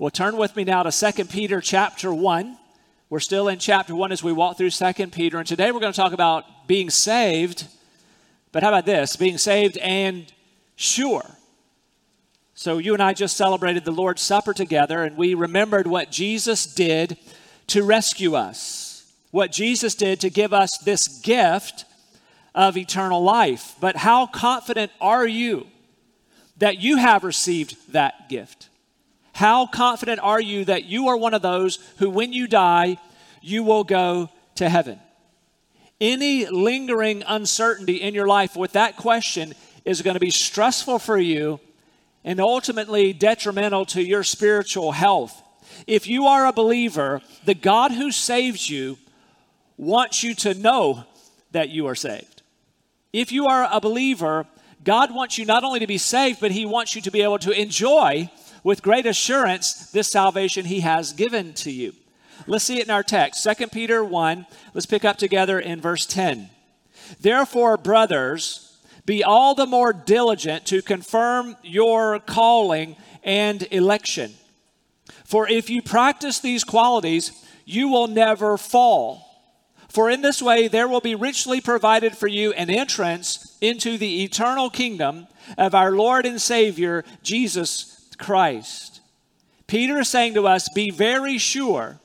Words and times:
Well, 0.00 0.08
turn 0.10 0.38
with 0.38 0.56
me 0.56 0.64
now 0.64 0.82
to 0.82 1.12
2 1.12 1.26
Peter 1.26 1.60
chapter 1.60 2.10
1. 2.14 2.56
We're 3.10 3.20
still 3.20 3.48
in 3.48 3.58
chapter 3.58 3.94
1 3.94 4.12
as 4.12 4.22
we 4.22 4.32
walk 4.32 4.56
through 4.56 4.70
2 4.70 5.08
Peter, 5.08 5.36
and 5.36 5.46
today 5.46 5.70
we're 5.70 5.80
going 5.80 5.92
to 5.92 5.96
talk 5.96 6.14
about 6.14 6.66
being 6.66 6.88
saved. 6.88 7.66
But 8.50 8.62
how 8.62 8.70
about 8.70 8.86
this? 8.86 9.16
Being 9.16 9.36
saved 9.36 9.76
and 9.76 10.32
sure. 10.74 11.36
So, 12.54 12.78
you 12.78 12.94
and 12.94 13.02
I 13.02 13.12
just 13.12 13.36
celebrated 13.36 13.84
the 13.84 13.90
Lord's 13.90 14.22
Supper 14.22 14.54
together, 14.54 15.04
and 15.04 15.18
we 15.18 15.34
remembered 15.34 15.86
what 15.86 16.10
Jesus 16.10 16.64
did 16.64 17.18
to 17.66 17.82
rescue 17.82 18.34
us, 18.34 19.12
what 19.32 19.52
Jesus 19.52 19.94
did 19.94 20.18
to 20.20 20.30
give 20.30 20.54
us 20.54 20.78
this 20.78 21.08
gift 21.08 21.84
of 22.54 22.78
eternal 22.78 23.22
life. 23.22 23.74
But 23.82 23.96
how 23.96 24.26
confident 24.26 24.92
are 24.98 25.26
you 25.26 25.66
that 26.56 26.78
you 26.80 26.96
have 26.96 27.22
received 27.22 27.92
that 27.92 28.30
gift? 28.30 28.69
How 29.32 29.66
confident 29.66 30.20
are 30.20 30.40
you 30.40 30.64
that 30.66 30.84
you 30.84 31.08
are 31.08 31.16
one 31.16 31.34
of 31.34 31.42
those 31.42 31.78
who, 31.98 32.10
when 32.10 32.32
you 32.32 32.46
die, 32.46 32.98
you 33.40 33.62
will 33.62 33.84
go 33.84 34.30
to 34.56 34.68
heaven? 34.68 34.98
Any 36.00 36.46
lingering 36.46 37.22
uncertainty 37.26 37.96
in 37.96 38.14
your 38.14 38.26
life 38.26 38.56
with 38.56 38.72
that 38.72 38.96
question 38.96 39.54
is 39.84 40.02
going 40.02 40.14
to 40.14 40.20
be 40.20 40.30
stressful 40.30 40.98
for 40.98 41.18
you 41.18 41.60
and 42.24 42.40
ultimately 42.40 43.12
detrimental 43.12 43.84
to 43.86 44.02
your 44.02 44.22
spiritual 44.22 44.92
health. 44.92 45.42
If 45.86 46.06
you 46.06 46.26
are 46.26 46.46
a 46.46 46.52
believer, 46.52 47.22
the 47.44 47.54
God 47.54 47.92
who 47.92 48.10
saves 48.10 48.68
you 48.68 48.98
wants 49.76 50.22
you 50.22 50.34
to 50.34 50.54
know 50.54 51.04
that 51.52 51.70
you 51.70 51.86
are 51.86 51.94
saved. 51.94 52.42
If 53.12 53.32
you 53.32 53.46
are 53.46 53.68
a 53.70 53.80
believer, 53.80 54.46
God 54.84 55.14
wants 55.14 55.38
you 55.38 55.44
not 55.44 55.64
only 55.64 55.80
to 55.80 55.86
be 55.86 55.98
saved, 55.98 56.40
but 56.40 56.52
He 56.52 56.64
wants 56.64 56.94
you 56.94 57.02
to 57.02 57.10
be 57.10 57.22
able 57.22 57.38
to 57.40 57.50
enjoy 57.50 58.30
with 58.62 58.82
great 58.82 59.06
assurance 59.06 59.90
this 59.90 60.10
salvation 60.10 60.66
he 60.66 60.80
has 60.80 61.12
given 61.12 61.52
to 61.54 61.70
you. 61.70 61.94
Let's 62.46 62.64
see 62.64 62.78
it 62.78 62.84
in 62.84 62.90
our 62.90 63.02
text. 63.02 63.46
2 63.58 63.68
Peter 63.68 64.04
1, 64.04 64.46
let's 64.74 64.86
pick 64.86 65.04
up 65.04 65.16
together 65.16 65.58
in 65.58 65.80
verse 65.80 66.06
10. 66.06 66.50
Therefore, 67.20 67.76
brothers, 67.76 68.78
be 69.04 69.24
all 69.24 69.54
the 69.54 69.66
more 69.66 69.92
diligent 69.92 70.66
to 70.66 70.82
confirm 70.82 71.56
your 71.62 72.18
calling 72.20 72.96
and 73.22 73.66
election. 73.70 74.32
For 75.24 75.48
if 75.48 75.70
you 75.70 75.82
practice 75.82 76.40
these 76.40 76.64
qualities, 76.64 77.32
you 77.64 77.88
will 77.88 78.08
never 78.08 78.56
fall. 78.56 79.26
For 79.88 80.08
in 80.08 80.22
this 80.22 80.40
way 80.40 80.68
there 80.68 80.88
will 80.88 81.00
be 81.00 81.14
richly 81.14 81.60
provided 81.60 82.16
for 82.16 82.28
you 82.28 82.52
an 82.52 82.70
entrance 82.70 83.56
into 83.60 83.98
the 83.98 84.22
eternal 84.22 84.70
kingdom 84.70 85.26
of 85.58 85.74
our 85.74 85.90
Lord 85.90 86.26
and 86.26 86.40
Savior, 86.40 87.04
Jesus 87.22 87.99
Christ. 88.20 89.00
Peter 89.66 89.98
is 89.98 90.08
saying 90.08 90.34
to 90.34 90.46
us, 90.46 90.68
Be 90.68 90.90
very 90.90 91.38
sure 91.38 91.98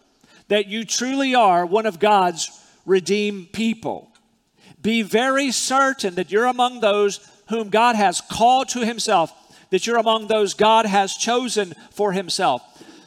that 0.47 0.67
you 0.67 0.83
truly 0.83 1.35
are 1.35 1.65
one 1.65 1.85
of 1.85 1.99
God's 1.99 2.49
redeemed 2.85 3.51
people. 3.51 4.11
Be 4.81 5.01
very 5.01 5.51
certain 5.51 6.15
that 6.15 6.31
you're 6.31 6.45
among 6.45 6.79
those 6.79 7.19
whom 7.49 7.69
God 7.69 7.95
has 7.95 8.21
called 8.21 8.69
to 8.69 8.85
himself, 8.85 9.31
that 9.69 9.85
you're 9.85 9.97
among 9.97 10.27
those 10.27 10.53
God 10.53 10.85
has 10.85 11.15
chosen 11.15 11.73
for 11.91 12.11
himself. 12.11 12.61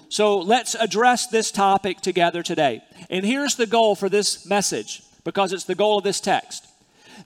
So 0.09 0.39
let's 0.39 0.75
address 0.75 1.27
this 1.27 1.51
topic 1.51 2.01
together 2.01 2.43
today. 2.43 2.83
And 3.11 3.25
here's 3.25 3.57
the 3.57 3.67
goal 3.67 3.95
for 3.95 4.09
this 4.09 4.47
message, 4.47 5.03
because 5.25 5.53
it's 5.53 5.65
the 5.65 5.75
goal 5.75 5.99
of 5.99 6.05
this 6.05 6.21
text 6.21 6.69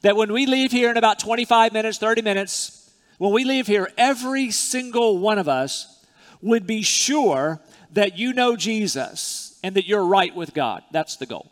that 0.02 0.16
when 0.16 0.32
we 0.32 0.46
leave 0.46 0.72
here 0.72 0.90
in 0.90 0.96
about 0.96 1.18
25 1.18 1.72
minutes, 1.72 1.98
30 1.98 2.22
minutes, 2.22 2.81
when 3.22 3.32
we 3.32 3.44
leave 3.44 3.68
here, 3.68 3.88
every 3.96 4.50
single 4.50 5.16
one 5.16 5.38
of 5.38 5.48
us 5.48 6.04
would 6.40 6.66
be 6.66 6.82
sure 6.82 7.60
that 7.92 8.18
you 8.18 8.32
know 8.32 8.56
Jesus 8.56 9.60
and 9.62 9.76
that 9.76 9.86
you're 9.86 10.04
right 10.04 10.34
with 10.34 10.52
God. 10.54 10.82
That's 10.90 11.14
the 11.14 11.26
goal. 11.26 11.48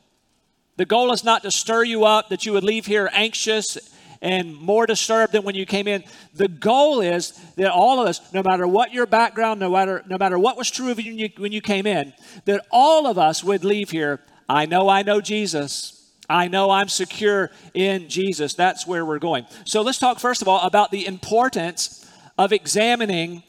The 0.79 0.85
goal 0.85 1.13
is 1.13 1.23
not 1.23 1.45
to 1.45 1.53
stir 1.53 1.85
you 1.85 2.05
up, 2.05 2.31
that 2.31 2.45
you 2.45 2.55
would 2.55 2.65
leave 2.65 2.87
here 2.87 3.09
anxious 3.13 3.79
and 4.21 4.57
more 4.57 4.85
disturbed 4.85 5.33
than 5.33 5.45
when 5.45 5.55
you 5.55 5.65
came 5.65 5.87
in. 5.87 6.03
The 6.35 6.49
goal 6.49 7.03
is 7.03 7.31
that 7.55 7.71
all 7.71 8.01
of 8.01 8.09
us, 8.09 8.33
no 8.33 8.43
matter 8.43 8.67
what 8.67 8.93
your 8.93 9.07
background, 9.07 9.61
no 9.61 9.71
matter, 9.71 10.03
no 10.09 10.19
matter 10.19 10.41
what 10.41 10.57
was 10.57 10.73
true 10.73 10.91
of 10.91 11.01
you 11.01 11.29
when 11.37 11.53
you 11.53 11.61
came 11.61 11.87
in, 11.87 12.13
that 12.47 12.67
all 12.73 13.07
of 13.07 13.17
us 13.17 13.45
would 13.45 13.63
leave 13.63 13.91
here, 13.91 14.19
I 14.49 14.67
know 14.67 14.89
I 14.89 15.03
know 15.03 15.21
Jesus. 15.21 16.00
I 16.31 16.47
know 16.47 16.71
I'm 16.71 16.89
secure 16.89 17.51
in 17.75 18.09
Jesus. 18.09 18.55
That's 18.55 18.87
where 18.87 19.05
we're 19.05 19.19
going. 19.19 19.47
So 19.65 19.83
let's 19.83 19.99
talk, 19.99 20.21
first 20.21 20.43
of 20.43 20.49
all, 20.49 20.61
about 20.61 20.93
the 20.93 21.07
importance 21.07 22.09
of 22.39 22.53
examining 22.53 23.43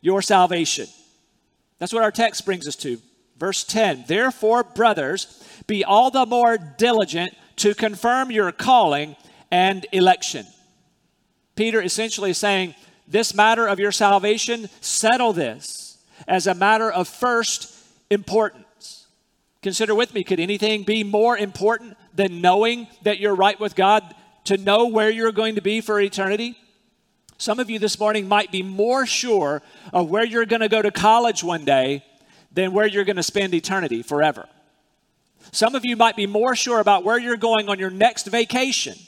your 0.00 0.22
salvation. 0.22 0.86
That's 1.80 1.92
what 1.92 2.04
our 2.04 2.12
text 2.12 2.46
brings 2.46 2.68
us 2.68 2.76
to. 2.76 2.98
Verse 3.36 3.64
10 3.64 4.04
Therefore, 4.06 4.62
brothers, 4.62 5.42
be 5.66 5.84
all 5.84 6.10
the 6.12 6.24
more 6.24 6.56
diligent 6.56 7.34
to 7.56 7.74
confirm 7.74 8.30
your 8.30 8.52
calling 8.52 9.16
and 9.50 9.84
election. 9.90 10.46
Peter 11.56 11.82
essentially 11.82 12.32
saying, 12.32 12.76
This 13.08 13.34
matter 13.34 13.66
of 13.66 13.80
your 13.80 13.92
salvation, 13.92 14.68
settle 14.80 15.32
this 15.32 15.98
as 16.28 16.46
a 16.46 16.54
matter 16.54 16.90
of 16.90 17.08
first 17.08 17.76
importance. 18.08 19.06
Consider 19.62 19.94
with 19.94 20.14
me, 20.14 20.24
could 20.24 20.40
anything 20.40 20.84
be 20.84 21.04
more 21.04 21.36
important 21.36 21.96
than 22.20 22.42
knowing 22.42 22.86
that 23.00 23.18
you're 23.18 23.34
right 23.34 23.58
with 23.58 23.74
God, 23.74 24.14
to 24.44 24.58
know 24.58 24.88
where 24.88 25.08
you're 25.08 25.32
going 25.32 25.54
to 25.54 25.62
be 25.62 25.80
for 25.80 25.98
eternity? 25.98 26.54
Some 27.38 27.58
of 27.58 27.70
you 27.70 27.78
this 27.78 27.98
morning 27.98 28.28
might 28.28 28.52
be 28.52 28.62
more 28.62 29.06
sure 29.06 29.62
of 29.94 30.10
where 30.10 30.26
you're 30.26 30.44
going 30.44 30.60
to 30.60 30.68
go 30.68 30.82
to 30.82 30.90
college 30.90 31.42
one 31.42 31.64
day 31.64 32.04
than 32.52 32.74
where 32.74 32.86
you're 32.86 33.06
going 33.06 33.16
to 33.16 33.22
spend 33.22 33.54
eternity 33.54 34.02
forever. 34.02 34.46
Some 35.50 35.74
of 35.74 35.86
you 35.86 35.96
might 35.96 36.14
be 36.14 36.26
more 36.26 36.54
sure 36.54 36.78
about 36.78 37.04
where 37.04 37.18
you're 37.18 37.38
going 37.38 37.70
on 37.70 37.78
your 37.78 37.88
next 37.88 38.26
vacation 38.26 38.98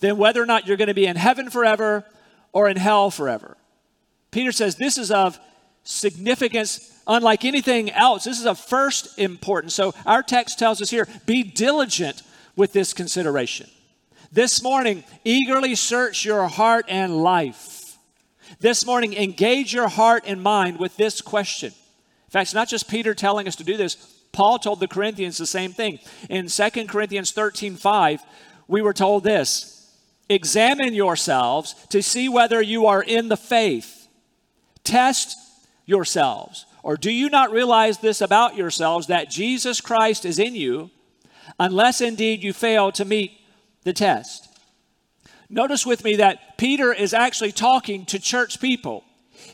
than 0.00 0.18
whether 0.18 0.42
or 0.42 0.46
not 0.46 0.66
you're 0.66 0.76
going 0.76 0.88
to 0.88 0.94
be 0.94 1.06
in 1.06 1.16
heaven 1.16 1.48
forever 1.48 2.04
or 2.52 2.68
in 2.68 2.76
hell 2.76 3.10
forever. 3.10 3.56
Peter 4.30 4.52
says 4.52 4.76
this 4.76 4.98
is 4.98 5.10
of 5.10 5.40
significance 5.82 6.92
unlike 7.06 7.46
anything 7.46 7.90
else. 7.90 8.24
This 8.24 8.38
is 8.38 8.46
of 8.46 8.58
first 8.58 9.18
importance. 9.18 9.74
So 9.74 9.94
our 10.04 10.22
text 10.22 10.58
tells 10.58 10.82
us 10.82 10.90
here 10.90 11.08
be 11.24 11.42
diligent 11.42 12.22
with 12.56 12.72
this 12.72 12.92
consideration. 12.92 13.68
This 14.32 14.62
morning, 14.62 15.04
eagerly 15.24 15.74
search 15.74 16.24
your 16.24 16.48
heart 16.48 16.86
and 16.88 17.22
life. 17.22 17.96
This 18.60 18.84
morning, 18.84 19.14
engage 19.14 19.72
your 19.72 19.88
heart 19.88 20.24
and 20.26 20.42
mind 20.42 20.78
with 20.78 20.96
this 20.96 21.20
question. 21.20 21.68
In 21.68 22.30
fact, 22.30 22.48
it's 22.48 22.54
not 22.54 22.68
just 22.68 22.88
Peter 22.88 23.14
telling 23.14 23.46
us 23.46 23.56
to 23.56 23.64
do 23.64 23.76
this. 23.76 23.94
Paul 24.32 24.58
told 24.58 24.80
the 24.80 24.88
Corinthians 24.88 25.38
the 25.38 25.46
same 25.46 25.72
thing. 25.72 26.00
In 26.28 26.48
2 26.48 26.70
Corinthians 26.86 27.30
13 27.30 27.76
5, 27.76 28.20
we 28.66 28.82
were 28.82 28.92
told 28.92 29.24
this 29.24 29.74
Examine 30.28 30.94
yourselves 30.94 31.74
to 31.90 32.02
see 32.02 32.28
whether 32.28 32.60
you 32.60 32.86
are 32.86 33.02
in 33.02 33.28
the 33.28 33.36
faith. 33.36 34.08
Test 34.82 35.36
yourselves. 35.86 36.66
Or 36.82 36.96
do 36.96 37.10
you 37.10 37.30
not 37.30 37.50
realize 37.50 37.98
this 37.98 38.20
about 38.20 38.56
yourselves 38.56 39.06
that 39.06 39.30
Jesus 39.30 39.80
Christ 39.80 40.24
is 40.24 40.38
in 40.38 40.54
you, 40.54 40.90
unless 41.58 42.00
indeed 42.00 42.42
you 42.42 42.52
fail 42.52 42.92
to 42.92 43.04
meet 43.04 43.32
the 43.84 43.92
test? 43.92 44.48
Notice 45.48 45.86
with 45.86 46.04
me 46.04 46.16
that 46.16 46.58
Peter 46.58 46.92
is 46.92 47.14
actually 47.14 47.52
talking 47.52 48.06
to 48.06 48.18
church 48.18 48.60
people. 48.60 49.04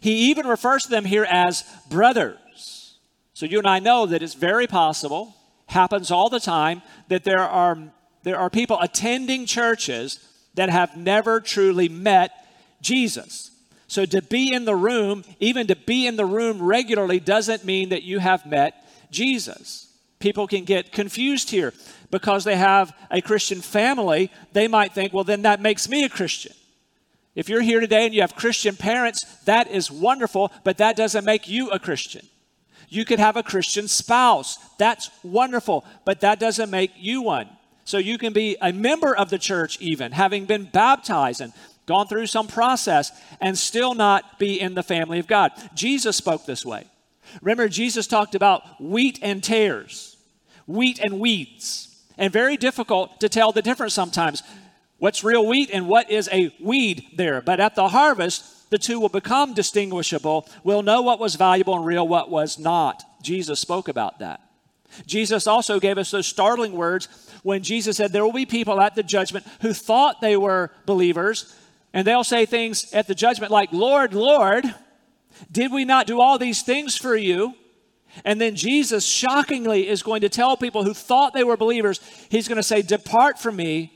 He 0.00 0.30
even 0.30 0.46
refers 0.46 0.84
to 0.84 0.90
them 0.90 1.04
here 1.04 1.26
as 1.28 1.64
brothers. 1.88 2.98
So 3.34 3.46
you 3.46 3.58
and 3.58 3.66
I 3.66 3.78
know 3.78 4.06
that 4.06 4.22
it's 4.22 4.34
very 4.34 4.66
possible, 4.66 5.34
happens 5.66 6.10
all 6.10 6.28
the 6.28 6.40
time, 6.40 6.82
that 7.08 7.24
there 7.24 7.40
are, 7.40 7.78
there 8.22 8.38
are 8.38 8.50
people 8.50 8.78
attending 8.80 9.46
churches 9.46 10.20
that 10.54 10.68
have 10.68 10.96
never 10.96 11.40
truly 11.40 11.88
met 11.88 12.32
Jesus. 12.80 13.50
So 13.86 14.06
to 14.06 14.22
be 14.22 14.52
in 14.52 14.64
the 14.64 14.76
room, 14.76 15.24
even 15.40 15.66
to 15.66 15.76
be 15.76 16.06
in 16.06 16.16
the 16.16 16.24
room 16.24 16.62
regularly, 16.62 17.18
doesn't 17.18 17.64
mean 17.64 17.88
that 17.88 18.02
you 18.02 18.20
have 18.20 18.46
met 18.46 18.86
Jesus. 19.10 19.89
People 20.20 20.46
can 20.46 20.64
get 20.64 20.92
confused 20.92 21.50
here 21.50 21.72
because 22.10 22.44
they 22.44 22.56
have 22.56 22.94
a 23.10 23.20
Christian 23.20 23.60
family. 23.60 24.30
They 24.52 24.68
might 24.68 24.92
think, 24.92 25.12
well, 25.12 25.24
then 25.24 25.42
that 25.42 25.60
makes 25.60 25.88
me 25.88 26.04
a 26.04 26.08
Christian. 26.08 26.52
If 27.34 27.48
you're 27.48 27.62
here 27.62 27.80
today 27.80 28.04
and 28.04 28.14
you 28.14 28.20
have 28.20 28.36
Christian 28.36 28.76
parents, 28.76 29.24
that 29.46 29.70
is 29.70 29.90
wonderful, 29.90 30.52
but 30.62 30.78
that 30.78 30.96
doesn't 30.96 31.24
make 31.24 31.48
you 31.48 31.70
a 31.70 31.78
Christian. 31.78 32.26
You 32.88 33.04
could 33.04 33.20
have 33.20 33.36
a 33.36 33.42
Christian 33.42 33.88
spouse. 33.88 34.58
That's 34.78 35.10
wonderful, 35.22 35.84
but 36.04 36.20
that 36.20 36.38
doesn't 36.38 36.70
make 36.70 36.92
you 36.96 37.22
one. 37.22 37.48
So 37.84 37.98
you 37.98 38.18
can 38.18 38.32
be 38.32 38.56
a 38.60 38.72
member 38.72 39.16
of 39.16 39.30
the 39.30 39.38
church, 39.38 39.80
even 39.80 40.12
having 40.12 40.44
been 40.44 40.64
baptized 40.64 41.40
and 41.40 41.52
gone 41.86 42.08
through 42.08 42.26
some 42.26 42.46
process, 42.46 43.10
and 43.40 43.56
still 43.56 43.94
not 43.94 44.38
be 44.38 44.60
in 44.60 44.74
the 44.74 44.82
family 44.82 45.18
of 45.18 45.26
God. 45.26 45.52
Jesus 45.74 46.16
spoke 46.16 46.46
this 46.46 46.64
way. 46.66 46.84
Remember, 47.42 47.68
Jesus 47.68 48.06
talked 48.06 48.34
about 48.34 48.80
wheat 48.80 49.18
and 49.22 49.42
tares, 49.42 50.09
wheat 50.70 50.98
and 50.98 51.20
weeds, 51.20 51.96
and 52.16 52.32
very 52.32 52.56
difficult 52.56 53.20
to 53.20 53.28
tell 53.28 53.52
the 53.52 53.62
difference 53.62 53.94
sometimes. 53.94 54.42
What's 54.98 55.24
real 55.24 55.46
wheat 55.46 55.70
and 55.72 55.88
what 55.88 56.10
is 56.10 56.28
a 56.30 56.54
weed 56.60 57.06
there? 57.16 57.40
But 57.40 57.58
at 57.60 57.74
the 57.74 57.88
harvest, 57.88 58.70
the 58.70 58.78
two 58.78 59.00
will 59.00 59.08
become 59.08 59.54
distinguishable. 59.54 60.48
We'll 60.62 60.82
know 60.82 61.02
what 61.02 61.18
was 61.18 61.34
valuable 61.34 61.76
and 61.76 61.86
real, 61.86 62.06
what 62.06 62.30
was 62.30 62.58
not. 62.58 63.02
Jesus 63.22 63.60
spoke 63.60 63.88
about 63.88 64.18
that. 64.20 64.40
Jesus 65.06 65.46
also 65.46 65.80
gave 65.80 65.98
us 65.98 66.10
those 66.10 66.26
startling 66.26 66.72
words 66.72 67.08
when 67.42 67.62
Jesus 67.62 67.96
said, 67.96 68.12
There 68.12 68.24
will 68.24 68.32
be 68.32 68.46
people 68.46 68.80
at 68.80 68.94
the 68.94 69.02
judgment 69.02 69.46
who 69.60 69.72
thought 69.72 70.20
they 70.20 70.36
were 70.36 70.70
believers, 70.86 71.54
and 71.92 72.06
they'll 72.06 72.24
say 72.24 72.46
things 72.46 72.92
at 72.92 73.06
the 73.06 73.14
judgment 73.14 73.52
like, 73.52 73.72
Lord, 73.72 74.14
Lord, 74.14 74.64
did 75.50 75.72
we 75.72 75.84
not 75.84 76.06
do 76.06 76.20
all 76.20 76.38
these 76.38 76.62
things 76.62 76.96
for 76.96 77.16
you? 77.16 77.54
And 78.24 78.40
then 78.40 78.56
Jesus 78.56 79.04
shockingly 79.04 79.88
is 79.88 80.02
going 80.02 80.20
to 80.22 80.28
tell 80.28 80.56
people 80.56 80.84
who 80.84 80.94
thought 80.94 81.32
they 81.32 81.44
were 81.44 81.56
believers, 81.56 82.00
He's 82.30 82.48
going 82.48 82.56
to 82.56 82.62
say, 82.62 82.82
Depart 82.82 83.38
from 83.38 83.56
me, 83.56 83.92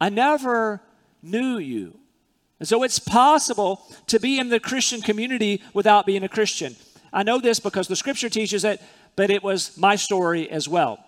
I 0.00 0.08
never 0.08 0.80
knew 1.22 1.58
you. 1.58 1.98
And 2.58 2.68
so 2.68 2.82
it's 2.82 2.98
possible 2.98 3.82
to 4.06 4.18
be 4.18 4.38
in 4.38 4.48
the 4.48 4.60
Christian 4.60 5.02
community 5.02 5.62
without 5.74 6.06
being 6.06 6.24
a 6.24 6.28
Christian. 6.28 6.76
I 7.12 7.22
know 7.22 7.38
this 7.38 7.60
because 7.60 7.88
the 7.88 7.96
scripture 7.96 8.28
teaches 8.28 8.64
it, 8.64 8.80
but 9.14 9.30
it 9.30 9.42
was 9.42 9.76
my 9.76 9.96
story 9.96 10.50
as 10.50 10.68
well. 10.68 10.98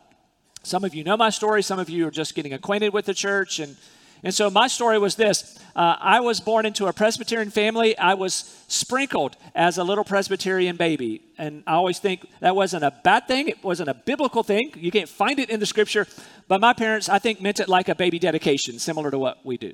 Some 0.62 0.85
of 0.85 0.94
you 0.94 1.05
know 1.05 1.17
my 1.17 1.31
story, 1.31 1.62
some 1.62 1.79
of 1.79 1.88
you 1.88 2.06
are 2.06 2.11
just 2.11 2.35
getting 2.35 2.52
acquainted 2.52 2.93
with 2.93 3.06
the 3.06 3.14
church. 3.14 3.61
And, 3.61 3.76
and 4.23 4.35
so 4.35 4.50
my 4.50 4.67
story 4.67 4.99
was 4.99 5.15
this 5.17 5.59
uh, 5.79 5.97
I 6.00 6.19
was 6.19 6.41
born 6.41 6.67
into 6.67 6.87
a 6.87 6.93
Presbyterian 6.93 7.50
family. 7.50 7.97
I 7.97 8.15
was 8.15 8.53
sprinkled 8.67 9.37
as 9.55 9.79
a 9.79 9.85
little 9.85 10.03
Presbyterian 10.03 10.75
baby. 10.75 11.23
And 11.38 11.62
I 11.69 11.75
always 11.75 12.00
think 12.00 12.29
that 12.41 12.56
wasn't 12.56 12.82
a 12.82 12.91
bad 12.91 13.29
thing, 13.29 13.47
it 13.47 13.62
wasn't 13.62 13.88
a 13.88 13.94
biblical 13.94 14.43
thing. 14.43 14.73
You 14.75 14.91
can't 14.91 15.09
find 15.09 15.38
it 15.38 15.50
in 15.50 15.61
the 15.61 15.67
scripture. 15.67 16.09
But 16.49 16.61
my 16.61 16.73
parents, 16.73 17.09
I 17.09 17.20
think, 17.20 17.41
meant 17.41 17.61
it 17.61 17.69
like 17.69 17.88
a 17.88 17.94
baby 17.94 18.19
dedication, 18.19 18.81
similar 18.81 19.12
to 19.12 19.19
what 19.19 19.47
we 19.47 19.56
do. 19.56 19.73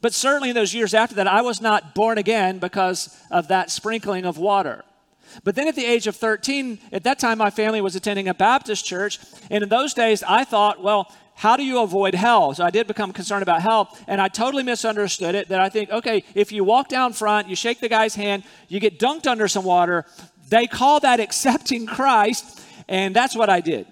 But 0.00 0.12
certainly 0.12 0.48
in 0.48 0.56
those 0.56 0.74
years 0.74 0.92
after 0.92 1.14
that, 1.16 1.28
I 1.28 1.42
was 1.42 1.60
not 1.60 1.94
born 1.94 2.18
again 2.18 2.58
because 2.58 3.16
of 3.30 3.46
that 3.46 3.70
sprinkling 3.70 4.24
of 4.24 4.38
water. 4.38 4.82
But 5.42 5.54
then 5.54 5.68
at 5.68 5.76
the 5.76 5.84
age 5.84 6.06
of 6.08 6.16
13, 6.16 6.78
at 6.92 7.04
that 7.04 7.18
time, 7.18 7.38
my 7.38 7.50
family 7.50 7.80
was 7.80 7.94
attending 7.94 8.28
a 8.28 8.34
Baptist 8.34 8.84
church. 8.84 9.18
And 9.50 9.62
in 9.62 9.68
those 9.68 9.94
days, 9.94 10.22
I 10.22 10.44
thought, 10.44 10.82
well, 10.82 11.12
how 11.34 11.56
do 11.56 11.64
you 11.64 11.80
avoid 11.80 12.14
hell? 12.14 12.54
So 12.54 12.64
I 12.64 12.70
did 12.70 12.86
become 12.86 13.12
concerned 13.12 13.42
about 13.42 13.60
hell, 13.60 13.96
and 14.06 14.20
I 14.20 14.28
totally 14.28 14.62
misunderstood 14.62 15.34
it. 15.34 15.48
That 15.48 15.60
I 15.60 15.68
think, 15.68 15.90
okay, 15.90 16.24
if 16.34 16.52
you 16.52 16.64
walk 16.64 16.88
down 16.88 17.12
front, 17.12 17.48
you 17.48 17.56
shake 17.56 17.80
the 17.80 17.88
guy's 17.88 18.14
hand, 18.14 18.44
you 18.68 18.80
get 18.80 18.98
dunked 18.98 19.26
under 19.26 19.48
some 19.48 19.64
water, 19.64 20.06
they 20.48 20.66
call 20.66 21.00
that 21.00 21.20
accepting 21.26 21.86
Christ, 21.86 22.60
and 22.88 23.14
that's 23.14 23.36
what 23.36 23.50
I 23.50 23.60
did. 23.60 23.86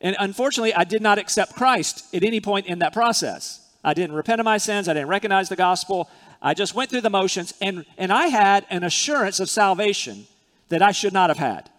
And 0.00 0.16
unfortunately, 0.18 0.74
I 0.74 0.84
did 0.84 1.00
not 1.00 1.18
accept 1.18 1.54
Christ 1.54 2.12
at 2.12 2.24
any 2.24 2.40
point 2.40 2.66
in 2.66 2.80
that 2.80 2.92
process. 2.92 3.60
I 3.84 3.94
didn't 3.94 4.16
repent 4.16 4.40
of 4.40 4.44
my 4.44 4.58
sins. 4.58 4.88
I 4.88 4.94
didn't 4.94 5.08
recognize 5.08 5.48
the 5.48 5.56
gospel. 5.56 6.10
I 6.40 6.54
just 6.54 6.74
went 6.74 6.90
through 6.90 7.02
the 7.02 7.10
motions, 7.10 7.54
and, 7.60 7.84
and 7.96 8.12
I 8.12 8.26
had 8.26 8.66
an 8.68 8.82
assurance 8.82 9.38
of 9.38 9.48
salvation 9.48 10.26
that 10.68 10.82
I 10.82 10.90
should 10.90 11.12
not 11.12 11.30
have 11.30 11.38
had. 11.38 11.70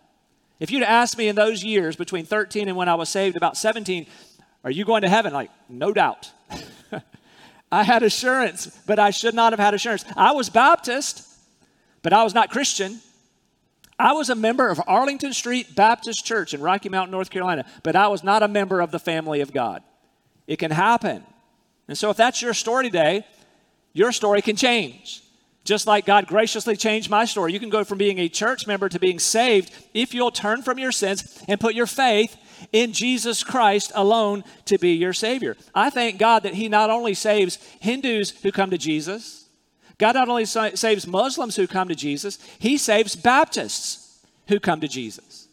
If 0.60 0.72
you'd 0.72 0.84
asked 0.84 1.18
me 1.18 1.28
in 1.28 1.36
those 1.36 1.64
years 1.64 1.98
between 1.98 2.26
13 2.26 2.70
and 2.70 2.78
when 2.78 2.88
I 2.88 2.96
was 2.96 3.10
saved, 3.10 3.36
about 3.36 3.58
17, 3.58 4.06
are 4.64 4.72
you 4.72 4.86
going 4.86 5.02
to 5.02 5.10
heaven? 5.10 5.34
Like, 5.34 5.52
no 5.68 5.94
doubt. 5.94 6.32
I 7.72 7.84
had 7.84 8.04
assurance, 8.04 8.68
but 8.86 9.00
I 9.00 9.10
should 9.10 9.34
not 9.34 9.52
have 9.52 9.60
had 9.60 9.74
assurance. 9.74 10.06
I 10.16 10.32
was 10.32 10.50
Baptist, 10.50 11.28
but 12.02 12.14
I 12.14 12.24
was 12.24 12.34
not 12.34 12.50
Christian. 12.50 13.00
I 14.00 14.14
was 14.14 14.30
a 14.30 14.36
member 14.36 14.70
of 14.70 14.82
Arlington 14.88 15.34
Street 15.34 15.76
Baptist 15.76 16.26
Church 16.26 16.54
in 16.54 16.62
Rocky 16.62 16.90
Mount, 16.90 17.12
North 17.12 17.30
Carolina, 17.30 17.66
but 17.84 17.96
I 17.96 18.08
was 18.08 18.24
not 18.24 18.44
a 18.44 18.48
member 18.48 18.80
of 18.80 18.92
the 18.92 19.00
family 19.00 19.42
of 19.42 19.54
God. 19.54 19.84
It 20.48 20.58
can 20.58 20.72
happen. 20.72 21.24
And 21.88 21.98
so, 21.98 22.10
if 22.10 22.18
that's 22.18 22.42
your 22.42 22.54
story 22.54 22.86
today, 22.86 23.26
your 23.94 24.12
story 24.12 24.42
can 24.42 24.56
change. 24.56 25.22
Just 25.64 25.88
like 25.88 26.06
God 26.06 26.28
graciously 26.28 26.76
changed 26.76 27.10
my 27.10 27.26
story. 27.26 27.54
You 27.54 27.60
can 27.60 27.70
go 27.70 27.84
from 27.84 27.98
being 27.98 28.20
a 28.20 28.28
church 28.28 28.68
member 28.68 28.90
to 28.90 29.00
being 29.00 29.20
saved 29.20 29.72
if 29.94 30.14
you'll 30.14 30.32
turn 30.32 30.62
from 30.62 30.78
your 30.78 30.92
sins 30.92 31.42
and 31.48 31.60
put 31.60 31.74
your 31.74 31.86
faith 31.86 32.36
in 32.72 32.94
Jesus 32.94 33.44
Christ 33.44 33.92
alone 33.96 34.44
to 34.66 34.78
be 34.78 34.94
your 34.94 35.14
Savior. 35.14 35.58
I 35.74 35.90
thank 35.90 36.18
God 36.18 36.44
that 36.44 36.56
He 36.56 36.70
not 36.70 36.90
only 36.90 37.14
saves 37.14 37.58
Hindus 37.80 38.32
who 38.42 38.52
come 38.52 38.70
to 38.70 38.78
Jesus, 38.78 39.48
God 39.98 40.16
not 40.16 40.30
only 40.30 40.46
saves 40.46 41.08
Muslims 41.08 41.56
who 41.56 41.68
come 41.68 41.88
to 41.90 41.96
Jesus, 41.96 42.40
He 42.60 42.78
saves 42.78 43.16
Baptists 43.16 44.26
who 44.48 44.60
come 44.60 44.82
to 44.82 44.88
Jesus 44.88 45.44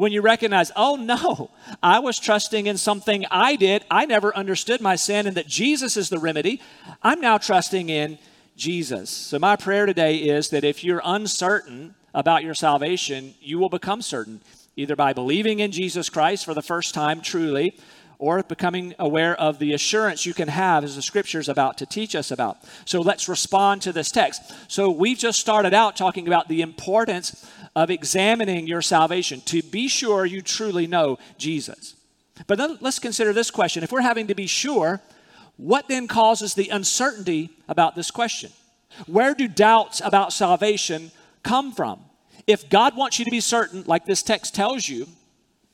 when 0.00 0.12
you 0.12 0.22
recognize, 0.22 0.72
oh 0.76 0.96
no, 0.96 1.50
I 1.82 1.98
was 1.98 2.18
trusting 2.18 2.66
in 2.66 2.78
something 2.78 3.26
I 3.30 3.54
did. 3.56 3.84
I 3.90 4.06
never 4.06 4.34
understood 4.34 4.80
my 4.80 4.96
sin 4.96 5.26
and 5.26 5.36
that 5.36 5.46
Jesus 5.46 5.94
is 5.98 6.08
the 6.08 6.18
remedy. 6.18 6.62
I'm 7.02 7.20
now 7.20 7.36
trusting 7.36 7.90
in 7.90 8.18
Jesus. 8.56 9.10
So, 9.10 9.38
my 9.38 9.56
prayer 9.56 9.84
today 9.84 10.16
is 10.16 10.48
that 10.50 10.64
if 10.64 10.82
you're 10.82 11.02
uncertain 11.04 11.96
about 12.14 12.44
your 12.44 12.54
salvation, 12.54 13.34
you 13.42 13.58
will 13.58 13.68
become 13.68 14.00
certain, 14.00 14.40
either 14.76 14.96
by 14.96 15.12
believing 15.12 15.60
in 15.60 15.72
Jesus 15.72 16.08
Christ 16.08 16.44
for 16.44 16.54
the 16.54 16.62
first 16.62 16.94
time 16.94 17.20
truly, 17.20 17.78
or 18.18 18.42
becoming 18.42 18.94
aware 18.98 19.34
of 19.40 19.58
the 19.58 19.72
assurance 19.72 20.26
you 20.26 20.34
can 20.34 20.48
have 20.48 20.84
as 20.84 20.94
the 20.94 21.00
scripture 21.00 21.38
is 21.38 21.48
about 21.48 21.78
to 21.78 21.86
teach 21.86 22.14
us 22.14 22.30
about. 22.30 22.58
So 22.84 23.00
let's 23.00 23.30
respond 23.30 23.80
to 23.82 23.92
this 23.92 24.10
text. 24.10 24.42
So 24.68 24.90
we've 24.90 25.16
just 25.16 25.40
started 25.40 25.72
out 25.72 25.96
talking 25.96 26.26
about 26.26 26.46
the 26.46 26.60
importance 26.60 27.50
of 27.74 27.90
examining 27.90 28.66
your 28.66 28.82
salvation 28.82 29.40
to 29.46 29.62
be 29.62 29.88
sure 29.88 30.26
you 30.26 30.42
truly 30.42 30.86
know 30.86 31.18
Jesus. 31.38 31.96
But 32.46 32.58
then 32.58 32.76
let's 32.80 32.98
consider 32.98 33.32
this 33.32 33.50
question. 33.50 33.82
If 33.82 33.90
we're 33.90 34.02
having 34.02 34.26
to 34.26 34.34
be 34.34 34.46
sure, 34.46 35.00
what 35.56 35.88
then 35.88 36.06
causes 36.06 36.52
the 36.52 36.68
uncertainty 36.68 37.50
about 37.68 37.94
this 37.94 38.10
question? 38.10 38.50
Where 39.06 39.34
do 39.34 39.48
doubts 39.48 40.02
about 40.04 40.34
salvation 40.34 41.10
come 41.42 41.72
from? 41.72 42.00
If 42.50 42.68
God 42.68 42.96
wants 42.96 43.20
you 43.20 43.24
to 43.24 43.30
be 43.30 43.38
certain, 43.38 43.84
like 43.86 44.06
this 44.06 44.24
text 44.24 44.56
tells 44.56 44.88
you, 44.88 45.06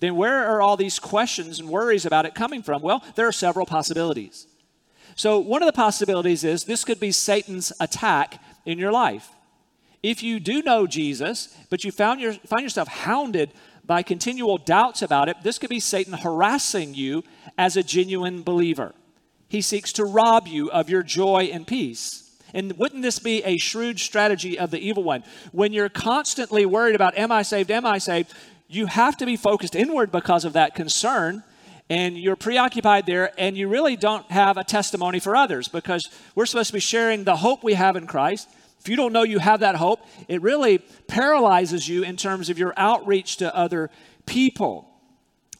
then 0.00 0.14
where 0.14 0.44
are 0.44 0.60
all 0.60 0.76
these 0.76 0.98
questions 0.98 1.58
and 1.58 1.70
worries 1.70 2.04
about 2.04 2.26
it 2.26 2.34
coming 2.34 2.62
from? 2.62 2.82
Well, 2.82 3.02
there 3.14 3.26
are 3.26 3.32
several 3.32 3.64
possibilities. 3.64 4.46
So, 5.14 5.38
one 5.38 5.62
of 5.62 5.66
the 5.66 5.72
possibilities 5.72 6.44
is 6.44 6.64
this 6.64 6.84
could 6.84 7.00
be 7.00 7.12
Satan's 7.12 7.72
attack 7.80 8.42
in 8.66 8.78
your 8.78 8.92
life. 8.92 9.30
If 10.02 10.22
you 10.22 10.38
do 10.38 10.60
know 10.60 10.86
Jesus, 10.86 11.56
but 11.70 11.82
you 11.82 11.90
found 11.90 12.20
your, 12.20 12.34
find 12.34 12.62
yourself 12.62 12.88
hounded 12.88 13.52
by 13.86 14.02
continual 14.02 14.58
doubts 14.58 15.00
about 15.00 15.30
it, 15.30 15.38
this 15.42 15.58
could 15.58 15.70
be 15.70 15.80
Satan 15.80 16.12
harassing 16.12 16.92
you 16.92 17.24
as 17.56 17.78
a 17.78 17.82
genuine 17.82 18.42
believer. 18.42 18.94
He 19.48 19.62
seeks 19.62 19.94
to 19.94 20.04
rob 20.04 20.46
you 20.46 20.70
of 20.70 20.90
your 20.90 21.02
joy 21.02 21.48
and 21.50 21.66
peace. 21.66 22.25
And 22.54 22.76
wouldn't 22.78 23.02
this 23.02 23.18
be 23.18 23.42
a 23.44 23.58
shrewd 23.58 24.00
strategy 24.00 24.58
of 24.58 24.70
the 24.70 24.78
evil 24.78 25.02
one? 25.02 25.24
When 25.52 25.72
you're 25.72 25.88
constantly 25.88 26.66
worried 26.66 26.94
about, 26.94 27.16
am 27.18 27.32
I 27.32 27.42
saved? 27.42 27.70
Am 27.70 27.86
I 27.86 27.98
saved? 27.98 28.32
You 28.68 28.86
have 28.86 29.16
to 29.18 29.26
be 29.26 29.36
focused 29.36 29.74
inward 29.74 30.10
because 30.12 30.44
of 30.44 30.52
that 30.54 30.74
concern. 30.74 31.42
And 31.88 32.18
you're 32.18 32.36
preoccupied 32.36 33.06
there, 33.06 33.32
and 33.38 33.56
you 33.56 33.68
really 33.68 33.94
don't 33.94 34.28
have 34.30 34.56
a 34.56 34.64
testimony 34.64 35.20
for 35.20 35.36
others 35.36 35.68
because 35.68 36.08
we're 36.34 36.46
supposed 36.46 36.68
to 36.68 36.72
be 36.72 36.80
sharing 36.80 37.22
the 37.22 37.36
hope 37.36 37.62
we 37.62 37.74
have 37.74 37.94
in 37.94 38.08
Christ 38.08 38.48
if 38.86 38.90
you 38.90 38.94
don't 38.94 39.12
know 39.12 39.24
you 39.24 39.40
have 39.40 39.58
that 39.60 39.74
hope, 39.74 39.98
it 40.28 40.40
really 40.42 40.78
paralyzes 41.08 41.88
you 41.88 42.04
in 42.04 42.16
terms 42.16 42.50
of 42.50 42.56
your 42.56 42.72
outreach 42.76 43.38
to 43.38 43.52
other 43.52 43.90
people. 44.26 44.88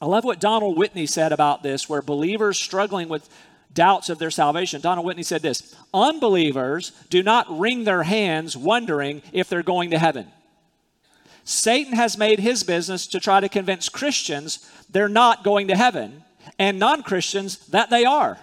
I 0.00 0.06
love 0.06 0.22
what 0.22 0.38
Donald 0.38 0.78
Whitney 0.78 1.06
said 1.06 1.32
about 1.32 1.64
this, 1.64 1.88
where 1.88 2.02
believers 2.02 2.56
struggling 2.56 3.08
with 3.08 3.28
doubts 3.76 4.08
of 4.08 4.18
their 4.18 4.32
salvation. 4.32 4.80
Donald 4.80 5.06
Whitney 5.06 5.22
said 5.22 5.42
this 5.42 5.76
Unbelievers 5.94 6.90
do 7.10 7.22
not 7.22 7.46
wring 7.48 7.84
their 7.84 8.02
hands 8.02 8.56
wondering 8.56 9.22
if 9.32 9.48
they're 9.48 9.62
going 9.62 9.90
to 9.90 9.98
heaven. 9.98 10.26
Satan 11.44 11.92
has 11.92 12.18
made 12.18 12.40
his 12.40 12.64
business 12.64 13.06
to 13.06 13.20
try 13.20 13.38
to 13.38 13.48
convince 13.48 13.88
Christians 13.88 14.68
they're 14.90 15.08
not 15.08 15.44
going 15.44 15.68
to 15.68 15.76
heaven, 15.76 16.24
and 16.58 16.80
non 16.80 17.04
Christians 17.04 17.58
that 17.68 17.90
they 17.90 18.04
are. 18.04 18.38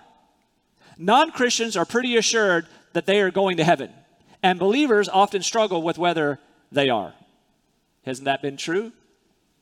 Non 0.98 1.32
Christians 1.32 1.76
are 1.76 1.86
pretty 1.86 2.16
assured 2.16 2.66
that 2.94 3.06
they 3.06 3.20
are 3.20 3.32
going 3.32 3.58
to 3.58 3.64
heaven. 3.66 3.92
And 4.42 4.60
believers 4.60 5.10
often 5.10 5.42
struggle 5.42 5.82
with 5.82 5.98
whether 5.98 6.40
they 6.72 6.90
are. 6.90 7.14
Hasn't 8.06 8.26
that 8.26 8.42
been 8.42 8.58
true? 8.58 8.92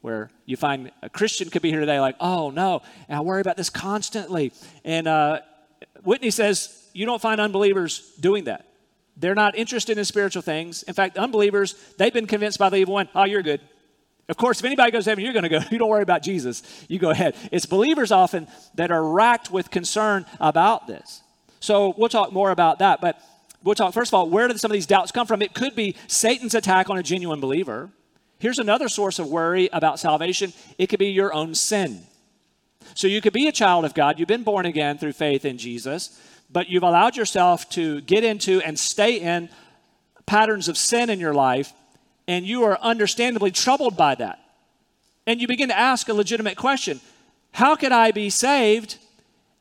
Where 0.02 0.32
you 0.46 0.58
find 0.58 0.92
a 1.04 1.10
Christian 1.10 1.50
could 1.50 1.62
be 1.62 1.70
here 1.70 1.80
today, 1.80 2.00
like, 2.00 2.16
oh 2.20 2.50
no, 2.50 2.82
and 3.08 3.18
I 3.18 3.22
worry 3.22 3.42
about 3.42 3.58
this 3.58 3.70
constantly. 3.70 4.52
And 4.84 5.08
uh, 5.08 5.42
Whitney 6.04 6.32
says, 6.32 6.90
you 6.94 7.06
don't 7.06 7.22
find 7.22 7.40
unbelievers 7.40 8.12
doing 8.20 8.46
that. 8.46 8.68
They're 9.18 9.36
not 9.36 9.56
interested 9.56 9.98
in 9.98 10.06
spiritual 10.06 10.42
things. 10.42 10.84
In 10.84 10.94
fact, 10.94 11.18
unbelievers, 11.18 11.76
they've 11.98 12.14
been 12.14 12.28
convinced 12.28 12.60
by 12.60 12.70
the 12.70 12.78
evil 12.78 12.94
one, 12.96 13.10
oh, 13.14 13.26
you're 13.26 13.44
good. 13.44 13.62
Of 14.30 14.38
course, 14.38 14.60
if 14.60 14.66
anybody 14.66 14.92
goes 14.92 15.04
to 15.04 15.12
heaven, 15.12 15.24
you're 15.24 15.34
going 15.34 15.44
to 15.44 15.50
go. 15.50 15.60
You 15.72 15.78
don't 15.78 15.90
worry 15.90 16.04
about 16.04 16.24
Jesus. 16.24 16.64
You 16.88 17.00
go 17.00 17.10
ahead. 17.10 17.36
It's 17.52 17.66
believers 17.66 18.12
often 18.12 18.48
that 18.76 18.92
are 18.92 19.04
racked 19.04 19.52
with 19.52 19.70
concern 19.70 20.26
about 20.40 20.88
this. 20.88 21.22
So 21.60 21.94
we'll 21.98 22.10
talk 22.10 22.32
more 22.32 22.52
about 22.52 22.80
that. 22.80 23.02
But 23.02 23.22
We'll 23.64 23.76
talk, 23.76 23.94
first 23.94 24.10
of 24.10 24.16
all, 24.16 24.30
where 24.30 24.48
did 24.48 24.60
some 24.60 24.72
of 24.72 24.74
these 24.74 24.88
doubts 24.88 25.12
come 25.12 25.28
from? 25.28 25.42
It 25.42 25.54
could 25.54 25.76
be 25.76 25.96
Satan's 26.08 26.56
attack 26.56 26.90
on 26.90 26.98
a 26.98 27.04
genuine 27.04 27.40
believer. 27.40 27.90
Here's 28.40 28.58
another 28.58 28.90
source 28.90 29.20
of 29.20 29.28
worry 29.28 29.70
about 29.72 30.00
salvation 30.00 30.54
it 30.80 30.88
could 30.88 31.00
be 31.00 31.12
your 31.12 31.34
own 31.34 31.54
sin. 31.54 32.04
So 32.94 33.08
you 33.08 33.22
could 33.22 33.34
be 33.34 33.48
a 33.48 33.52
child 33.52 33.86
of 33.86 33.94
God, 33.94 34.20
you've 34.20 34.28
been 34.28 34.44
born 34.44 34.66
again 34.66 34.98
through 34.98 35.14
faith 35.14 35.46
in 35.46 35.58
Jesus, 35.58 36.20
but 36.50 36.70
you've 36.70 36.84
allowed 36.84 37.16
yourself 37.16 37.70
to 37.72 38.02
get 38.02 38.24
into 38.24 38.62
and 38.62 38.78
stay 38.78 39.20
in 39.20 39.50
patterns 40.26 40.68
of 40.68 40.78
sin 40.78 41.10
in 41.10 41.20
your 41.20 41.34
life, 41.34 41.74
and 42.28 42.46
you 42.46 42.64
are 42.64 42.78
understandably 42.82 43.52
troubled 43.52 43.98
by 43.98 44.16
that. 44.16 44.40
And 45.28 45.40
you 45.42 45.48
begin 45.48 45.70
to 45.70 45.78
ask 45.78 46.10
a 46.10 46.14
legitimate 46.14 46.58
question 46.58 47.00
How 47.54 47.76
could 47.76 47.92
I 47.92 48.12
be 48.12 48.30
saved 48.30 48.98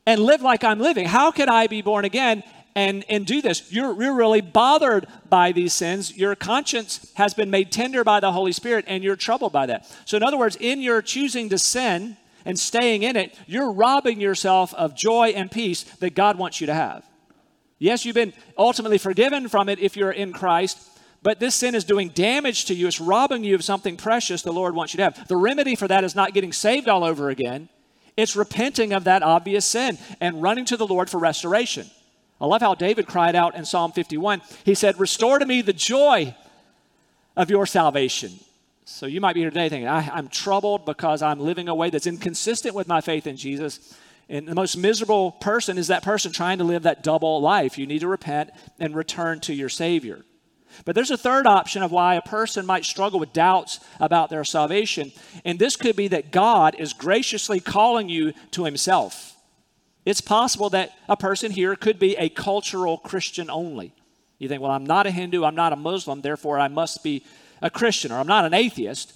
and 0.06 0.20
live 0.20 0.42
like 0.42 0.64
I'm 0.64 0.80
living? 0.80 1.06
How 1.06 1.30
could 1.30 1.49
I 1.49 1.66
be 1.66 1.82
born 1.82 2.04
again 2.04 2.42
and, 2.75 3.04
and 3.08 3.26
do 3.26 3.42
this? 3.42 3.70
You're, 3.72 4.00
you're 4.00 4.14
really 4.14 4.40
bothered 4.40 5.06
by 5.28 5.52
these 5.52 5.72
sins. 5.72 6.16
Your 6.16 6.34
conscience 6.34 7.12
has 7.14 7.34
been 7.34 7.50
made 7.50 7.70
tender 7.70 8.04
by 8.04 8.20
the 8.20 8.32
Holy 8.32 8.52
Spirit, 8.52 8.84
and 8.88 9.04
you're 9.04 9.16
troubled 9.16 9.52
by 9.52 9.66
that. 9.66 9.87
So, 10.04 10.16
in 10.16 10.22
other 10.22 10.38
words, 10.38 10.56
in 10.56 10.80
your 10.80 11.02
choosing 11.02 11.49
to 11.50 11.58
sin 11.58 12.16
and 12.44 12.59
staying 12.59 13.02
in 13.02 13.16
it, 13.16 13.37
you're 13.47 13.73
robbing 13.73 14.20
yourself 14.20 14.75
of 14.75 14.94
joy 14.94 15.28
and 15.28 15.50
peace 15.50 15.82
that 16.00 16.14
God 16.14 16.38
wants 16.38 16.61
you 16.61 16.66
to 16.66 16.75
have. 16.75 17.04
Yes, 17.78 18.04
you've 18.04 18.14
been 18.14 18.35
ultimately 18.59 18.99
forgiven 18.99 19.49
from 19.49 19.68
it 19.68 19.78
if 19.78 19.97
you're 19.97 20.11
in 20.11 20.32
Christ, 20.32 20.78
but 21.23 21.40
this 21.40 21.54
sin 21.54 21.75
is 21.75 21.85
doing 21.85 22.11
damage 22.11 22.66
to 22.66 22.75
you. 22.75 22.87
It's 22.87 23.00
robbing 23.00 23.42
you 23.42 23.54
of 23.54 23.64
something 23.64 23.97
precious 23.97 24.42
the 24.42 24.52
Lord 24.52 24.75
wants 24.75 24.92
you 24.92 24.99
to 24.99 25.04
have. 25.04 25.28
The 25.28 25.37
remedy 25.37 25.75
for 25.75 25.88
that 25.88 26.04
is 26.04 26.14
not 26.14 26.35
getting 26.35 26.52
saved 26.52 26.88
all 26.88 27.04
over 27.04 27.30
again, 27.30 27.68
it's 28.16 28.37
repenting 28.37 28.92
of 28.92 29.04
that 29.04 29.23
obvious 29.23 29.64
sin 29.64 29.97
and 30.20 30.42
running 30.42 30.66
to 30.66 30.76
the 30.76 30.87
Lord 30.87 31.09
for 31.09 31.18
restoration. 31.18 31.90
I 32.40 32.47
love 32.47 32.61
how 32.61 32.75
David 32.75 33.06
cried 33.06 33.35
out 33.35 33.54
in 33.54 33.64
Psalm 33.64 33.92
51. 33.92 34.42
He 34.64 34.75
said, 34.75 34.99
Restore 34.99 35.38
to 35.38 35.47
me 35.47 35.62
the 35.62 35.73
joy 35.73 36.35
of 37.37 37.50
your 37.50 37.66
salvation. 37.66 38.32
So 38.92 39.06
you 39.06 39.20
might 39.20 39.35
be 39.35 39.40
here 39.40 39.50
today 39.50 39.68
thinking, 39.68 39.88
I, 39.88 40.18
am 40.18 40.28
troubled 40.28 40.85
because 40.85 41.23
I'm 41.23 41.40
living 41.40 41.68
a 41.68 41.75
way 41.75 41.90
that's 41.90 42.09
inconsistent 42.09 42.75
with 42.75 42.88
my 42.88 43.00
faith 43.00 43.26
in 43.26 43.37
Jesus. 43.37 43.97
And 44.28 44.47
the 44.47 44.54
most 44.54 44.76
miserable 44.76 45.32
person 45.32 45.78
is 45.78 45.87
that 45.87 46.02
person 46.02 46.32
trying 46.32 46.59
to 46.59 46.64
live 46.64 46.82
that 46.82 47.02
double 47.02 47.40
life. 47.40 47.78
You 47.78 47.87
need 47.87 48.00
to 48.00 48.09
repent 48.09 48.50
and 48.78 48.94
return 48.94 49.40
to 49.40 49.54
your 49.54 49.68
Savior. 49.68 50.25
But 50.85 50.97
there's 50.97 51.12
a 51.12 51.16
third 51.16 51.47
option 51.47 51.82
of 51.82 51.92
why 51.92 52.16
a 52.16 52.20
person 52.20 52.66
might 52.66 52.85
struggle 52.85 53.20
with 53.20 53.32
doubts 53.32 53.80
about 54.00 54.28
their 54.28 54.44
salvation. 54.44 55.12
And 55.44 55.59
this 55.59 55.76
could 55.76 55.97
be 55.97 56.09
that 56.09 56.32
God 56.32 56.75
is 56.78 56.92
graciously 56.92 57.61
calling 57.61 58.09
you 58.09 58.32
to 58.50 58.64
Himself. 58.64 59.35
It's 60.04 60.20
possible 60.20 60.68
that 60.70 60.92
a 61.09 61.16
person 61.16 61.52
here 61.52 61.75
could 61.76 61.99
be 61.99 62.16
a 62.16 62.28
cultural 62.28 62.99
Christian 62.99 63.50
only. 63.50 63.94
You 64.38 64.49
think, 64.49 64.61
well, 64.61 64.73
I'm 64.73 64.87
not 64.87 65.06
a 65.06 65.11
Hindu, 65.11 65.44
I'm 65.44 65.54
not 65.54 65.73
a 65.73 65.76
Muslim, 65.76 66.23
therefore 66.23 66.59
I 66.59 66.68
must 66.68 67.04
be 67.04 67.25
a 67.62 67.71
Christian, 67.71 68.12
or 68.12 68.17
I'm 68.17 68.26
not 68.26 68.45
an 68.45 68.55
atheist, 68.55 69.12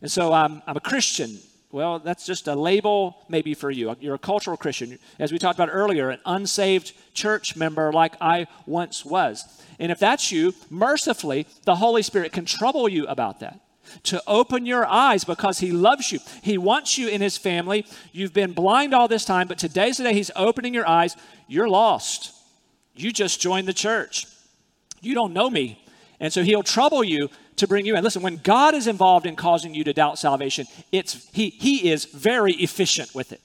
and 0.00 0.10
so 0.10 0.32
I'm, 0.32 0.62
I'm 0.66 0.76
a 0.76 0.80
Christian. 0.80 1.38
Well, 1.72 1.98
that's 1.98 2.24
just 2.24 2.46
a 2.46 2.54
label 2.54 3.24
maybe 3.28 3.54
for 3.54 3.70
you. 3.70 3.96
You're 3.98 4.14
a 4.14 4.18
cultural 4.18 4.56
Christian. 4.56 4.98
As 5.18 5.32
we 5.32 5.38
talked 5.38 5.58
about 5.58 5.70
earlier, 5.72 6.10
an 6.10 6.20
unsaved 6.24 6.92
church 7.14 7.56
member 7.56 7.92
like 7.92 8.14
I 8.20 8.46
once 8.64 9.04
was. 9.04 9.44
And 9.80 9.90
if 9.90 9.98
that's 9.98 10.30
you, 10.30 10.54
mercifully, 10.70 11.48
the 11.64 11.74
Holy 11.74 12.02
Spirit 12.02 12.32
can 12.32 12.44
trouble 12.44 12.88
you 12.88 13.06
about 13.06 13.40
that 13.40 13.60
to 14.04 14.22
open 14.26 14.66
your 14.66 14.86
eyes 14.86 15.24
because 15.24 15.58
He 15.58 15.72
loves 15.72 16.12
you. 16.12 16.20
He 16.42 16.58
wants 16.58 16.96
you 16.96 17.08
in 17.08 17.20
His 17.20 17.36
family. 17.36 17.86
You've 18.12 18.32
been 18.32 18.52
blind 18.52 18.94
all 18.94 19.08
this 19.08 19.24
time, 19.24 19.48
but 19.48 19.58
today's 19.58 19.96
the 19.96 20.04
day 20.04 20.14
He's 20.14 20.30
opening 20.36 20.74
your 20.74 20.88
eyes. 20.88 21.16
You're 21.48 21.68
lost. 21.68 22.32
You 22.94 23.12
just 23.12 23.40
joined 23.40 23.68
the 23.68 23.72
church. 23.72 24.26
You 25.00 25.14
don't 25.14 25.32
know 25.32 25.50
me. 25.50 25.84
And 26.20 26.32
so 26.32 26.42
He'll 26.42 26.62
trouble 26.62 27.02
you 27.02 27.30
to 27.56 27.68
bring 27.68 27.86
you 27.86 27.96
in. 27.96 28.04
Listen, 28.04 28.22
when 28.22 28.36
God 28.38 28.74
is 28.74 28.86
involved 28.86 29.26
in 29.26 29.36
causing 29.36 29.74
you 29.74 29.84
to 29.84 29.92
doubt 29.92 30.18
salvation, 30.18 30.66
it's, 30.92 31.28
he, 31.32 31.50
he 31.50 31.90
is 31.90 32.04
very 32.04 32.52
efficient 32.54 33.14
with 33.14 33.32
it. 33.32 33.40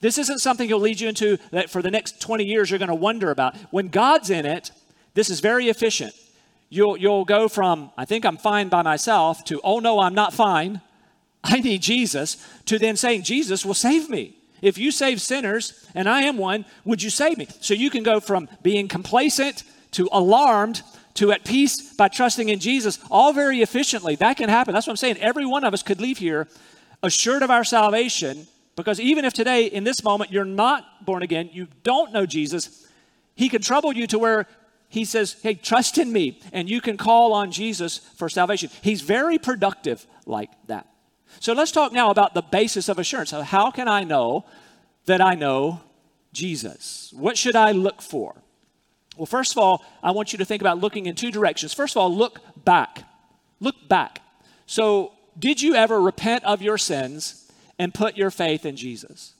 This 0.00 0.18
isn't 0.18 0.38
something 0.38 0.68
He'll 0.68 0.78
lead 0.78 1.00
you 1.00 1.08
into 1.08 1.38
that 1.50 1.70
for 1.70 1.82
the 1.82 1.90
next 1.90 2.20
20 2.20 2.44
years 2.44 2.70
you're 2.70 2.78
going 2.78 2.88
to 2.88 2.94
wonder 2.94 3.30
about. 3.30 3.56
When 3.70 3.88
God's 3.88 4.30
in 4.30 4.46
it, 4.46 4.70
this 5.14 5.30
is 5.30 5.40
very 5.40 5.68
efficient. 5.68 6.14
You'll, 6.70 6.96
you'll 6.96 7.24
go 7.24 7.48
from, 7.48 7.90
I 7.96 8.04
think 8.04 8.24
I'm 8.24 8.36
fine 8.36 8.68
by 8.68 8.82
myself, 8.82 9.44
to, 9.44 9.60
oh 9.64 9.80
no, 9.80 10.00
I'm 10.00 10.14
not 10.14 10.34
fine. 10.34 10.80
I 11.44 11.60
need 11.60 11.82
Jesus, 11.82 12.36
to 12.66 12.78
then 12.78 12.96
saying, 12.96 13.22
Jesus 13.22 13.64
will 13.64 13.74
save 13.74 14.08
me. 14.10 14.34
If 14.60 14.76
you 14.76 14.90
save 14.90 15.20
sinners, 15.20 15.86
and 15.94 16.08
I 16.08 16.22
am 16.22 16.36
one, 16.36 16.64
would 16.84 17.02
you 17.02 17.10
save 17.10 17.38
me? 17.38 17.46
So 17.60 17.74
you 17.74 17.90
can 17.90 18.02
go 18.02 18.18
from 18.18 18.48
being 18.62 18.88
complacent 18.88 19.62
to 19.92 20.08
alarmed 20.12 20.82
to 21.18 21.32
at 21.32 21.44
peace 21.44 21.92
by 21.94 22.08
trusting 22.08 22.48
in 22.48 22.58
Jesus, 22.58 22.98
all 23.10 23.32
very 23.32 23.62
efficiently. 23.62 24.16
That 24.16 24.36
can 24.36 24.48
happen. 24.48 24.74
That's 24.74 24.86
what 24.86 24.92
I'm 24.92 24.96
saying. 24.96 25.18
Every 25.18 25.46
one 25.46 25.64
of 25.64 25.74
us 25.74 25.82
could 25.82 26.00
leave 26.00 26.18
here 26.18 26.48
assured 27.02 27.42
of 27.42 27.50
our 27.50 27.64
salvation, 27.64 28.46
because 28.76 28.98
even 28.98 29.24
if 29.24 29.32
today, 29.32 29.66
in 29.66 29.84
this 29.84 30.02
moment, 30.02 30.32
you're 30.32 30.44
not 30.44 31.04
born 31.04 31.22
again, 31.22 31.50
you 31.52 31.68
don't 31.82 32.12
know 32.12 32.26
Jesus, 32.26 32.86
He 33.34 33.48
can 33.48 33.62
trouble 33.62 33.92
you 33.92 34.06
to 34.08 34.18
where 34.18 34.46
he 34.88 35.04
says, 35.04 35.36
Hey, 35.42 35.54
trust 35.54 35.98
in 35.98 36.12
me, 36.12 36.40
and 36.52 36.68
you 36.68 36.80
can 36.80 36.96
call 36.96 37.32
on 37.32 37.52
Jesus 37.52 37.98
for 37.98 38.28
salvation. 38.28 38.70
He's 38.82 39.02
very 39.02 39.38
productive 39.38 40.06
like 40.26 40.50
that. 40.66 40.86
So 41.40 41.52
let's 41.52 41.72
talk 41.72 41.92
now 41.92 42.10
about 42.10 42.34
the 42.34 42.42
basis 42.42 42.88
of 42.88 42.98
assurance. 42.98 43.30
How 43.30 43.70
can 43.70 43.86
I 43.86 44.04
know 44.04 44.46
that 45.04 45.20
I 45.20 45.34
know 45.34 45.82
Jesus? 46.32 47.12
What 47.14 47.36
should 47.36 47.54
I 47.54 47.72
look 47.72 48.00
for? 48.00 48.42
Well, 49.18 49.26
first 49.26 49.52
of 49.52 49.58
all, 49.58 49.84
I 50.02 50.12
want 50.12 50.32
you 50.32 50.38
to 50.38 50.44
think 50.44 50.62
about 50.62 50.78
looking 50.78 51.06
in 51.06 51.14
two 51.14 51.30
directions. 51.30 51.74
First 51.74 51.96
of 51.96 52.00
all, 52.00 52.14
look 52.14 52.40
back. 52.64 53.04
Look 53.60 53.88
back. 53.88 54.22
So, 54.66 55.12
did 55.38 55.60
you 55.60 55.74
ever 55.74 56.00
repent 56.00 56.44
of 56.44 56.62
your 56.62 56.78
sins 56.78 57.50
and 57.78 57.92
put 57.92 58.16
your 58.16 58.30
faith 58.30 58.64
in 58.64 58.76
Jesus? 58.76 59.34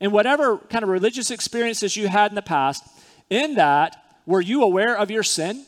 And 0.00 0.12
whatever 0.12 0.58
kind 0.58 0.84
of 0.84 0.88
religious 0.88 1.30
experiences 1.30 1.96
you 1.96 2.08
had 2.08 2.30
in 2.30 2.36
the 2.36 2.42
past, 2.42 2.84
in 3.28 3.54
that, 3.54 3.96
were 4.26 4.40
you 4.40 4.62
aware 4.62 4.96
of 4.96 5.10
your 5.10 5.22
sin? 5.22 5.64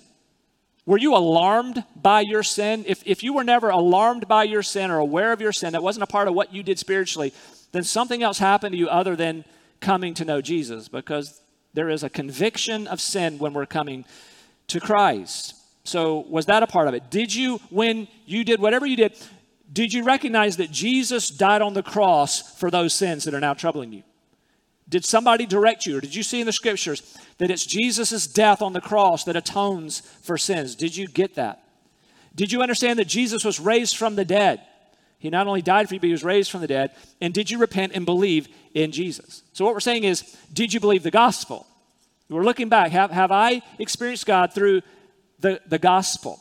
Were 0.86 0.98
you 0.98 1.16
alarmed 1.16 1.84
by 1.94 2.20
your 2.20 2.42
sin? 2.42 2.84
If, 2.86 3.02
if 3.04 3.22
you 3.22 3.32
were 3.32 3.44
never 3.44 3.70
alarmed 3.70 4.28
by 4.28 4.44
your 4.44 4.62
sin 4.62 4.90
or 4.90 4.98
aware 4.98 5.32
of 5.32 5.40
your 5.40 5.52
sin, 5.52 5.72
that 5.72 5.82
wasn't 5.82 6.04
a 6.04 6.06
part 6.06 6.28
of 6.28 6.34
what 6.34 6.54
you 6.54 6.62
did 6.62 6.78
spiritually, 6.78 7.32
then 7.72 7.84
something 7.84 8.22
else 8.22 8.38
happened 8.38 8.72
to 8.72 8.78
you 8.78 8.88
other 8.88 9.16
than 9.16 9.44
coming 9.80 10.14
to 10.14 10.24
know 10.24 10.40
Jesus 10.40 10.88
because 10.88 11.40
there 11.74 11.88
is 11.88 12.02
a 12.02 12.10
conviction 12.10 12.86
of 12.86 13.00
sin 13.00 13.38
when 13.38 13.52
we're 13.52 13.66
coming 13.66 14.04
to 14.68 14.80
Christ. 14.80 15.54
So, 15.84 16.20
was 16.28 16.46
that 16.46 16.62
a 16.62 16.66
part 16.66 16.88
of 16.88 16.94
it? 16.94 17.10
Did 17.10 17.34
you, 17.34 17.58
when 17.70 18.08
you 18.26 18.44
did 18.44 18.60
whatever 18.60 18.86
you 18.86 18.96
did, 18.96 19.16
did 19.72 19.92
you 19.92 20.04
recognize 20.04 20.56
that 20.56 20.70
Jesus 20.70 21.28
died 21.28 21.62
on 21.62 21.74
the 21.74 21.82
cross 21.82 22.58
for 22.58 22.70
those 22.70 22.92
sins 22.92 23.24
that 23.24 23.34
are 23.34 23.40
now 23.40 23.54
troubling 23.54 23.92
you? 23.92 24.02
Did 24.88 25.04
somebody 25.04 25.46
direct 25.46 25.86
you, 25.86 25.98
or 25.98 26.00
did 26.00 26.14
you 26.14 26.24
see 26.24 26.40
in 26.40 26.46
the 26.46 26.52
scriptures 26.52 27.16
that 27.38 27.50
it's 27.50 27.64
Jesus' 27.64 28.26
death 28.26 28.60
on 28.60 28.72
the 28.72 28.80
cross 28.80 29.24
that 29.24 29.36
atones 29.36 30.00
for 30.22 30.36
sins? 30.36 30.74
Did 30.74 30.96
you 30.96 31.06
get 31.06 31.36
that? 31.36 31.62
Did 32.34 32.50
you 32.50 32.60
understand 32.62 32.98
that 32.98 33.06
Jesus 33.06 33.44
was 33.44 33.60
raised 33.60 33.96
from 33.96 34.16
the 34.16 34.24
dead? 34.24 34.60
He 35.20 35.28
not 35.28 35.46
only 35.46 35.62
died 35.62 35.86
for 35.86 35.94
you, 35.94 36.00
but 36.00 36.06
he 36.06 36.12
was 36.12 36.24
raised 36.24 36.50
from 36.50 36.62
the 36.62 36.66
dead. 36.66 36.92
And 37.20 37.32
did 37.32 37.50
you 37.50 37.58
repent 37.58 37.92
and 37.94 38.04
believe 38.06 38.48
in 38.74 38.90
Jesus? 38.90 39.42
So, 39.52 39.66
what 39.66 39.74
we're 39.74 39.80
saying 39.80 40.04
is, 40.04 40.22
did 40.52 40.72
you 40.72 40.80
believe 40.80 41.02
the 41.02 41.10
gospel? 41.10 41.66
We're 42.30 42.42
looking 42.42 42.68
back. 42.68 42.90
Have, 42.92 43.10
have 43.10 43.30
I 43.30 43.60
experienced 43.78 44.24
God 44.24 44.54
through 44.54 44.80
the, 45.38 45.60
the 45.66 45.78
gospel? 45.78 46.40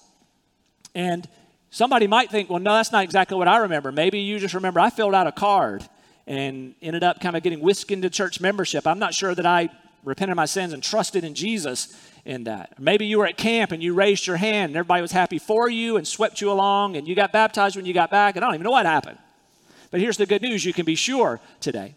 And 0.96 1.28
somebody 1.72 2.08
might 2.08 2.32
think, 2.32 2.50
well, 2.50 2.60
no, 2.60 2.74
that's 2.74 2.92
not 2.92 3.04
exactly 3.04 3.38
what 3.38 3.48
I 3.48 3.58
remember. 3.58 3.92
Maybe 3.92 4.20
you 4.20 4.40
just 4.40 4.54
remember 4.54 4.80
I 4.80 4.92
filled 4.92 5.16
out 5.16 5.28
a 5.28 5.32
card 5.32 5.84
and 6.26 6.74
ended 6.82 7.04
up 7.04 7.20
kind 7.20 7.36
of 7.36 7.44
getting 7.44 7.60
whisked 7.60 7.92
into 7.92 8.10
church 8.10 8.40
membership. 8.40 8.88
I'm 8.88 9.00
not 9.00 9.14
sure 9.14 9.36
that 9.36 9.46
I 9.46 9.70
repented 10.06 10.32
of 10.32 10.38
my 10.38 10.46
sins 10.46 10.72
and 10.72 10.82
trusted 10.82 11.26
in 11.26 11.34
Jesus 11.34 11.98
in 12.26 12.44
that. 12.46 12.80
Maybe 12.80 13.06
you 13.06 13.20
were 13.20 13.28
at 13.28 13.38
camp 13.38 13.72
and 13.72 13.82
you 13.82 13.94
raised 13.94 14.28
your 14.28 14.38
hand 14.38 14.72
and 14.72 14.78
everybody 14.78 15.02
was 15.02 15.12
happy 15.12 15.40
for 15.40 15.70
you 15.70 15.98
and 15.98 16.08
swept 16.08 16.42
you 16.42 16.52
along 16.52 16.98
and 16.98 17.08
you 17.08 17.16
got 17.16 17.32
baptized 17.32 17.76
when 17.76 17.86
you 17.86 17.94
got 17.94 18.12
back 18.12 18.36
and 18.36 18.44
I 18.44 18.48
don't 18.48 18.56
even 18.56 18.66
know 18.66 18.72
what 18.72 18.86
happened. 18.86 19.18
But 19.92 20.02
here's 20.02 20.18
the 20.18 20.26
good 20.26 20.42
news 20.42 20.66
you 20.66 20.74
can 20.74 20.86
be 20.86 20.96
sure 20.96 21.40
today. 21.60 21.96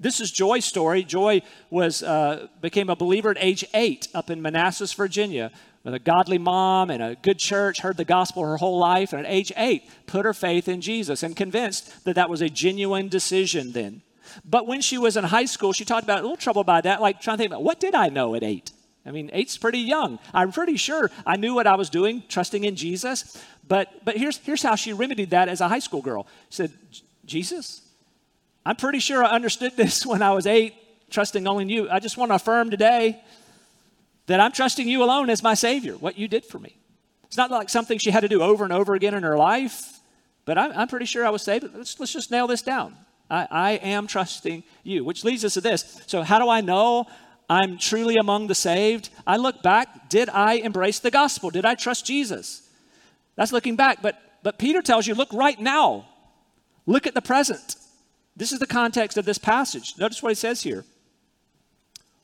This 0.00 0.20
is 0.20 0.30
Joy's 0.30 0.64
story. 0.64 1.04
Joy 1.04 1.42
was 1.70 2.02
uh, 2.02 2.48
became 2.60 2.90
a 2.90 2.96
believer 2.96 3.30
at 3.30 3.36
age 3.40 3.64
eight 3.74 4.08
up 4.14 4.28
in 4.28 4.42
Manassas, 4.42 4.92
Virginia, 4.92 5.50
with 5.84 5.94
a 5.94 5.98
godly 5.98 6.38
mom 6.38 6.90
and 6.90 7.02
a 7.02 7.14
good 7.14 7.38
church, 7.38 7.80
heard 7.80 7.96
the 7.96 8.04
gospel 8.04 8.42
her 8.42 8.56
whole 8.56 8.78
life, 8.78 9.12
and 9.12 9.24
at 9.24 9.32
age 9.32 9.52
eight, 9.56 9.88
put 10.06 10.24
her 10.24 10.34
faith 10.34 10.66
in 10.66 10.80
Jesus 10.80 11.22
and 11.22 11.36
convinced 11.36 12.04
that 12.04 12.16
that 12.16 12.30
was 12.30 12.40
a 12.40 12.48
genuine 12.48 13.08
decision 13.08 13.72
then. 13.72 14.02
But 14.44 14.66
when 14.66 14.80
she 14.80 14.98
was 14.98 15.16
in 15.16 15.24
high 15.24 15.44
school, 15.44 15.72
she 15.72 15.84
talked 15.84 16.04
about 16.04 16.18
a 16.18 16.22
little 16.22 16.36
trouble 16.36 16.64
by 16.64 16.80
that, 16.80 17.00
like 17.00 17.20
trying 17.20 17.36
to 17.36 17.42
think 17.42 17.50
about 17.50 17.62
what 17.62 17.78
did 17.78 17.94
I 17.94 18.08
know 18.08 18.34
at 18.34 18.42
eight? 18.42 18.72
I 19.06 19.10
mean, 19.10 19.30
eight's 19.32 19.58
pretty 19.58 19.80
young. 19.80 20.18
I'm 20.32 20.50
pretty 20.50 20.76
sure 20.76 21.10
I 21.26 21.36
knew 21.36 21.54
what 21.54 21.66
I 21.66 21.74
was 21.74 21.90
doing, 21.90 22.22
trusting 22.28 22.64
in 22.64 22.74
Jesus. 22.74 23.42
But 23.66 24.04
but 24.04 24.16
here's 24.16 24.38
here's 24.38 24.62
how 24.62 24.76
she 24.76 24.92
remedied 24.92 25.30
that 25.30 25.48
as 25.48 25.60
a 25.60 25.68
high 25.68 25.78
school 25.78 26.00
girl. 26.00 26.26
She 26.48 26.56
said, 26.56 26.72
Jesus, 27.24 27.82
I'm 28.64 28.76
pretty 28.76 28.98
sure 28.98 29.22
I 29.22 29.30
understood 29.30 29.72
this 29.76 30.06
when 30.06 30.22
I 30.22 30.32
was 30.32 30.46
eight, 30.46 30.74
trusting 31.10 31.46
only 31.46 31.62
in 31.62 31.68
you. 31.68 31.90
I 31.90 32.00
just 32.00 32.16
want 32.16 32.30
to 32.30 32.36
affirm 32.36 32.70
today 32.70 33.22
that 34.26 34.40
I'm 34.40 34.52
trusting 34.52 34.88
you 34.88 35.02
alone 35.02 35.28
as 35.28 35.42
my 35.42 35.54
Savior, 35.54 35.94
what 35.94 36.18
you 36.18 36.28
did 36.28 36.44
for 36.44 36.58
me. 36.58 36.76
It's 37.26 37.36
not 37.36 37.50
like 37.50 37.68
something 37.68 37.98
she 37.98 38.10
had 38.10 38.20
to 38.20 38.28
do 38.28 38.42
over 38.42 38.64
and 38.64 38.72
over 38.72 38.94
again 38.94 39.12
in 39.12 39.22
her 39.22 39.36
life, 39.36 40.00
but 40.44 40.56
I'm, 40.56 40.72
I'm 40.72 40.88
pretty 40.88 41.06
sure 41.06 41.26
I 41.26 41.30
was 41.30 41.42
saved. 41.42 41.66
Let's, 41.74 41.98
let's 42.00 42.12
just 42.12 42.30
nail 42.30 42.46
this 42.46 42.62
down. 42.62 42.96
I, 43.30 43.48
I 43.50 43.70
am 43.72 44.06
trusting 44.06 44.62
you, 44.82 45.04
which 45.04 45.24
leads 45.24 45.44
us 45.44 45.54
to 45.54 45.60
this. 45.60 46.02
So, 46.06 46.22
how 46.22 46.38
do 46.38 46.48
I 46.48 46.60
know 46.60 47.06
I'm 47.48 47.78
truly 47.78 48.16
among 48.16 48.46
the 48.46 48.54
saved, 48.54 49.10
I 49.26 49.36
look 49.36 49.62
back, 49.62 50.08
did 50.08 50.28
I 50.28 50.54
embrace 50.54 50.98
the 50.98 51.10
gospel? 51.10 51.50
Did 51.50 51.64
I 51.64 51.74
trust 51.74 52.06
Jesus? 52.06 52.68
That's 53.36 53.52
looking 53.52 53.76
back. 53.76 54.00
But, 54.00 54.20
but 54.42 54.58
Peter 54.58 54.80
tells 54.80 55.06
you, 55.06 55.14
look 55.14 55.32
right 55.32 55.60
now. 55.60 56.06
Look 56.86 57.06
at 57.06 57.14
the 57.14 57.22
present. 57.22 57.76
This 58.36 58.52
is 58.52 58.58
the 58.58 58.66
context 58.66 59.16
of 59.16 59.24
this 59.24 59.38
passage. 59.38 59.94
Notice 59.98 60.22
what 60.22 60.30
he 60.30 60.34
says 60.34 60.62
here. 60.62 60.84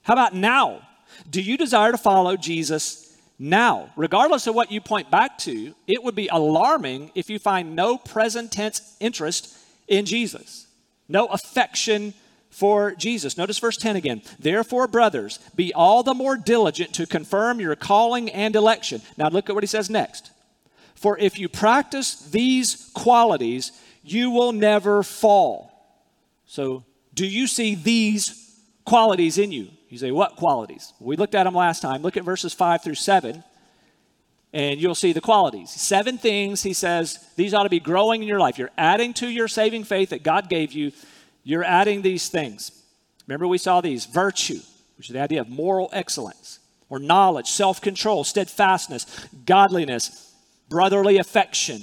How 0.02 0.14
about 0.14 0.34
now? 0.34 0.82
Do 1.28 1.42
you 1.42 1.56
desire 1.56 1.92
to 1.92 1.98
follow 1.98 2.36
Jesus 2.36 3.16
now? 3.38 3.90
Regardless 3.96 4.46
of 4.46 4.54
what 4.54 4.72
you 4.72 4.80
point 4.80 5.10
back 5.10 5.38
to, 5.38 5.74
it 5.86 6.02
would 6.02 6.14
be 6.14 6.28
alarming 6.28 7.10
if 7.14 7.28
you 7.28 7.38
find 7.38 7.76
no 7.76 7.98
present 7.98 8.52
tense 8.52 8.96
interest 9.00 9.56
in 9.88 10.06
Jesus, 10.06 10.66
no 11.08 11.26
affection 11.26 12.14
for 12.50 12.92
Jesus. 12.92 13.36
Notice 13.36 13.58
verse 13.58 13.76
10 13.76 13.96
again. 13.96 14.22
Therefore, 14.38 14.86
brothers, 14.86 15.38
be 15.54 15.72
all 15.72 16.02
the 16.02 16.14
more 16.14 16.36
diligent 16.36 16.92
to 16.94 17.06
confirm 17.06 17.60
your 17.60 17.76
calling 17.76 18.28
and 18.30 18.54
election. 18.54 19.00
Now, 19.16 19.28
look 19.28 19.48
at 19.48 19.54
what 19.54 19.62
he 19.62 19.68
says 19.68 19.88
next. 19.88 20.30
For 20.94 21.16
if 21.18 21.38
you 21.38 21.48
practice 21.48 22.14
these 22.16 22.90
qualities, 22.94 23.72
you 24.02 24.30
will 24.30 24.52
never 24.52 25.02
fall. 25.02 25.70
So, 26.46 26.84
do 27.14 27.26
you 27.26 27.46
see 27.46 27.74
these 27.74 28.58
qualities 28.84 29.38
in 29.38 29.52
you? 29.52 29.68
You 29.88 29.98
say, 29.98 30.10
What 30.10 30.36
qualities? 30.36 30.92
We 31.00 31.16
looked 31.16 31.34
at 31.34 31.44
them 31.44 31.54
last 31.54 31.80
time. 31.80 32.02
Look 32.02 32.16
at 32.16 32.24
verses 32.24 32.52
5 32.52 32.82
through 32.82 32.94
7, 32.94 33.42
and 34.52 34.80
you'll 34.80 34.94
see 34.94 35.12
the 35.12 35.20
qualities. 35.20 35.70
Seven 35.70 36.18
things, 36.18 36.62
he 36.62 36.72
says, 36.72 37.24
these 37.36 37.54
ought 37.54 37.62
to 37.62 37.68
be 37.68 37.80
growing 37.80 38.22
in 38.22 38.28
your 38.28 38.40
life. 38.40 38.58
You're 38.58 38.70
adding 38.76 39.14
to 39.14 39.28
your 39.28 39.48
saving 39.48 39.84
faith 39.84 40.10
that 40.10 40.22
God 40.22 40.48
gave 40.48 40.72
you, 40.72 40.92
you're 41.42 41.64
adding 41.64 42.02
these 42.02 42.28
things. 42.28 42.72
Remember, 43.26 43.46
we 43.46 43.58
saw 43.58 43.80
these 43.80 44.06
virtue, 44.06 44.60
which 44.96 45.08
is 45.08 45.14
the 45.14 45.20
idea 45.20 45.40
of 45.40 45.48
moral 45.48 45.88
excellence, 45.92 46.58
or 46.88 46.98
knowledge, 46.98 47.48
self 47.48 47.80
control, 47.80 48.24
steadfastness, 48.24 49.28
godliness, 49.46 50.34
brotherly 50.68 51.18
affection, 51.18 51.82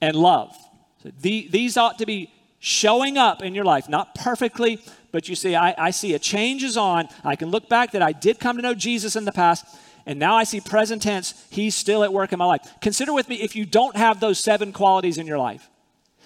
and 0.00 0.16
love. 0.16 0.56
So 1.02 1.10
the, 1.20 1.48
these 1.50 1.76
ought 1.76 1.98
to 1.98 2.06
be 2.06 2.32
showing 2.58 3.18
up 3.18 3.42
in 3.42 3.54
your 3.54 3.64
life, 3.64 3.88
not 3.88 4.14
perfectly, 4.14 4.80
but 5.12 5.28
you 5.28 5.36
see, 5.36 5.54
I, 5.54 5.74
I 5.78 5.90
see 5.90 6.14
a 6.14 6.18
change 6.18 6.64
is 6.64 6.76
on. 6.76 7.08
I 7.22 7.36
can 7.36 7.50
look 7.50 7.68
back 7.68 7.92
that 7.92 8.02
I 8.02 8.12
did 8.12 8.40
come 8.40 8.56
to 8.56 8.62
know 8.62 8.74
Jesus 8.74 9.16
in 9.16 9.24
the 9.24 9.32
past, 9.32 9.64
and 10.06 10.18
now 10.18 10.34
I 10.34 10.44
see 10.44 10.60
present 10.60 11.02
tense, 11.02 11.46
He's 11.50 11.74
still 11.74 12.02
at 12.02 12.12
work 12.12 12.32
in 12.32 12.38
my 12.38 12.46
life. 12.46 12.60
Consider 12.80 13.12
with 13.12 13.28
me 13.28 13.36
if 13.36 13.54
you 13.54 13.64
don't 13.64 13.96
have 13.96 14.18
those 14.18 14.38
seven 14.38 14.72
qualities 14.72 15.18
in 15.18 15.26
your 15.26 15.38
life. 15.38 15.68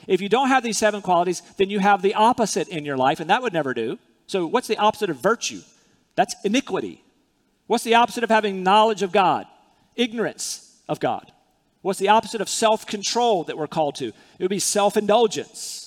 If 0.08 0.22
you 0.22 0.28
don't 0.28 0.48
have 0.48 0.64
these 0.64 0.78
seven 0.78 1.02
qualities, 1.02 1.42
then 1.58 1.70
you 1.70 1.78
have 1.78 2.02
the 2.02 2.14
opposite 2.14 2.66
in 2.68 2.84
your 2.84 2.96
life, 2.96 3.20
and 3.20 3.30
that 3.30 3.42
would 3.42 3.52
never 3.52 3.74
do. 3.74 3.98
So, 4.26 4.46
what's 4.46 4.66
the 4.66 4.78
opposite 4.78 5.10
of 5.10 5.18
virtue? 5.18 5.60
That's 6.16 6.34
iniquity. 6.44 7.04
What's 7.66 7.84
the 7.84 7.94
opposite 7.94 8.24
of 8.24 8.30
having 8.30 8.62
knowledge 8.62 9.02
of 9.02 9.12
God? 9.12 9.46
Ignorance 9.94 10.80
of 10.88 10.98
God. 10.98 11.30
What's 11.82 11.98
the 11.98 12.08
opposite 12.08 12.40
of 12.40 12.48
self 12.48 12.86
control 12.86 13.44
that 13.44 13.58
we're 13.58 13.66
called 13.66 13.96
to? 13.96 14.06
It 14.06 14.14
would 14.40 14.48
be 14.48 14.58
self 14.58 14.96
indulgence. 14.96 15.84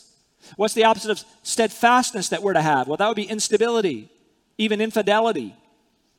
What's 0.55 0.75
the 0.75 0.83
opposite 0.83 1.11
of 1.11 1.23
steadfastness 1.43 2.29
that 2.29 2.43
we're 2.43 2.53
to 2.53 2.61
have? 2.61 2.87
Well, 2.87 2.97
that 2.97 3.07
would 3.07 3.15
be 3.15 3.23
instability, 3.23 4.09
even 4.57 4.81
infidelity, 4.81 5.55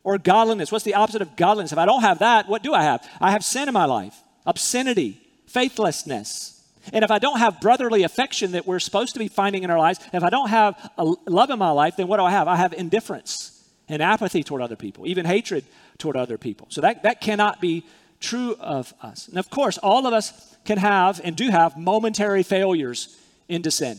or 0.03 0.19
godliness. 0.19 0.73
What's 0.73 0.85
the 0.85 0.95
opposite 0.95 1.23
of 1.23 1.37
godliness? 1.37 1.73
If 1.73 1.79
I 1.79 1.87
don't 1.87 2.01
have 2.01 2.19
that, 2.19 2.49
what 2.49 2.63
do 2.63 2.75
I 2.75 2.83
have? 2.83 3.09
I 3.21 3.31
have 3.31 3.45
sin 3.45 3.69
in 3.69 3.75
my 3.75 3.85
life, 3.85 4.17
obscenity, 4.45 5.21
faithlessness. 5.47 6.62
And 6.93 7.05
if 7.05 7.11
I 7.11 7.19
don't 7.19 7.39
have 7.39 7.61
brotherly 7.61 8.03
affection 8.03 8.53
that 8.53 8.67
we're 8.67 8.81
supposed 8.81 9.13
to 9.15 9.19
be 9.19 9.29
finding 9.29 9.63
in 9.63 9.71
our 9.71 9.79
lives, 9.79 10.01
if 10.13 10.23
I 10.23 10.31
don't 10.31 10.49
have 10.49 10.91
love 10.99 11.51
in 11.51 11.59
my 11.59 11.71
life, 11.71 11.97
then 11.97 12.09
what 12.09 12.17
do 12.17 12.25
I 12.25 12.31
have? 12.31 12.49
I 12.49 12.57
have 12.57 12.73
indifference 12.73 13.63
and 13.89 14.03
apathy 14.03 14.43
toward 14.43 14.63
other 14.63 14.77
people, 14.77 15.07
even 15.07 15.27
hatred 15.27 15.65
toward 15.99 16.17
other 16.17 16.39
people. 16.39 16.67
So 16.71 16.81
that, 16.81 17.03
that 17.03 17.21
cannot 17.21 17.61
be 17.61 17.85
true 18.21 18.57
of 18.59 18.95
us. 19.03 19.29
And 19.29 19.39
of 19.39 19.51
course, 19.51 19.79
all 19.79 20.07
of 20.07 20.15
us 20.15 20.57
can 20.65 20.79
have 20.79 21.21
and 21.23 21.37
do 21.37 21.51
have 21.51 21.77
momentary 21.77 22.43
failures 22.43 23.17
into 23.49 23.71
sin. 23.71 23.99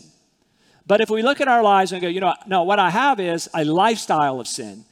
But 0.85 1.01
if 1.01 1.09
we 1.09 1.21
look 1.21 1.39
at 1.41 1.47
our 1.47 1.63
lives 1.63 1.91
and 1.91 2.01
go, 2.01 2.07
you 2.07 2.19
know, 2.19 2.33
no, 2.47 2.63
what 2.63 2.79
I 2.79 2.89
have 2.89 3.19
is 3.19 3.49
a 3.53 3.63
lifestyle 3.63 4.39
of 4.39 4.47
sin 4.47 4.85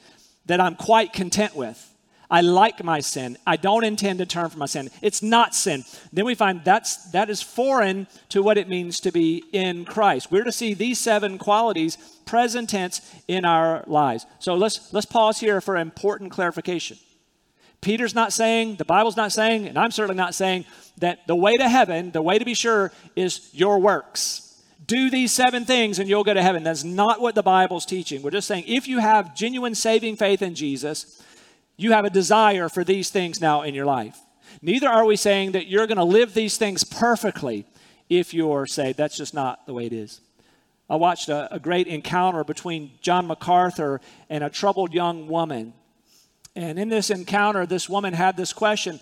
that 0.45 0.61
I'm 0.61 0.75
quite 0.75 1.13
content 1.13 1.55
with. 1.55 1.90
I 2.31 2.39
like 2.39 2.81
my 2.81 3.01
sin. 3.01 3.37
I 3.45 3.57
don't 3.57 3.83
intend 3.83 4.19
to 4.19 4.25
turn 4.25 4.49
from 4.49 4.59
my 4.59 4.65
sin. 4.65 4.89
It's 5.01 5.21
not 5.21 5.53
sin. 5.53 5.83
Then 6.13 6.23
we 6.23 6.33
find 6.33 6.63
that's 6.63 7.11
that 7.11 7.29
is 7.29 7.41
foreign 7.41 8.07
to 8.29 8.41
what 8.41 8.57
it 8.57 8.69
means 8.69 9.01
to 9.01 9.11
be 9.11 9.43
in 9.51 9.83
Christ. 9.83 10.31
We're 10.31 10.45
to 10.45 10.51
see 10.51 10.73
these 10.73 10.97
seven 10.97 11.37
qualities 11.37 11.97
present 12.25 12.69
tense 12.69 13.01
in 13.27 13.43
our 13.43 13.83
lives. 13.85 14.25
So 14.39 14.55
let's 14.55 14.93
let's 14.93 15.05
pause 15.05 15.41
here 15.41 15.59
for 15.59 15.75
important 15.75 16.31
clarification. 16.31 16.97
Peter's 17.81 18.15
not 18.15 18.31
saying, 18.31 18.75
the 18.75 18.85
Bible's 18.85 19.17
not 19.17 19.31
saying, 19.31 19.67
and 19.67 19.77
I'm 19.77 19.91
certainly 19.91 20.15
not 20.15 20.35
saying 20.35 20.65
that 20.99 21.25
the 21.27 21.35
way 21.35 21.57
to 21.57 21.67
heaven, 21.67 22.11
the 22.11 22.21
way 22.21 22.37
to 22.37 22.45
be 22.45 22.53
sure, 22.53 22.91
is 23.15 23.49
your 23.51 23.79
works 23.79 24.51
do 24.87 25.09
these 25.09 25.31
seven 25.31 25.63
things 25.63 25.99
and 25.99 26.09
you'll 26.09 26.23
go 26.23 26.33
to 26.33 26.41
heaven. 26.41 26.63
That's 26.63 26.83
not 26.83 27.21
what 27.21 27.33
the 27.33 27.43
Bible's 27.43 27.85
teaching. 27.85 28.21
We're 28.21 28.31
just 28.31 28.47
saying 28.47 28.65
if 28.67 28.89
you 28.89 28.99
have 28.99 29.33
genuine 29.33 29.73
saving 29.73 30.17
faith 30.17 30.41
in 30.41 30.53
Jesus, 30.53 31.23
you 31.81 31.91
have 31.91 32.05
a 32.05 32.09
desire 32.09 32.69
for 32.69 32.83
these 32.83 33.09
things 33.09 33.41
now 33.41 33.61
in 33.61 33.73
your 33.73 33.85
life. 33.85 34.17
Neither 34.61 34.87
are 34.87 35.05
we 35.05 35.15
saying 35.15 35.53
that 35.53 35.67
you're 35.67 35.87
going 35.87 35.97
to 35.97 36.03
live 36.03 36.33
these 36.33 36.57
things 36.57 36.83
perfectly 36.83 37.65
if 38.09 38.33
you're 38.33 38.65
saved. 38.65 38.97
That's 38.97 39.17
just 39.17 39.33
not 39.33 39.65
the 39.65 39.73
way 39.73 39.85
it 39.85 39.93
is. 39.93 40.21
I 40.89 40.95
watched 40.95 41.29
a, 41.29 41.53
a 41.53 41.59
great 41.59 41.87
encounter 41.87 42.43
between 42.43 42.91
John 43.01 43.27
MacArthur 43.27 44.01
and 44.29 44.43
a 44.43 44.49
troubled 44.49 44.93
young 44.93 45.27
woman. 45.27 45.73
And 46.55 46.77
in 46.77 46.89
this 46.89 47.09
encounter, 47.09 47.65
this 47.65 47.87
woman 47.87 48.13
had 48.13 48.35
this 48.35 48.51
question 48.53 48.99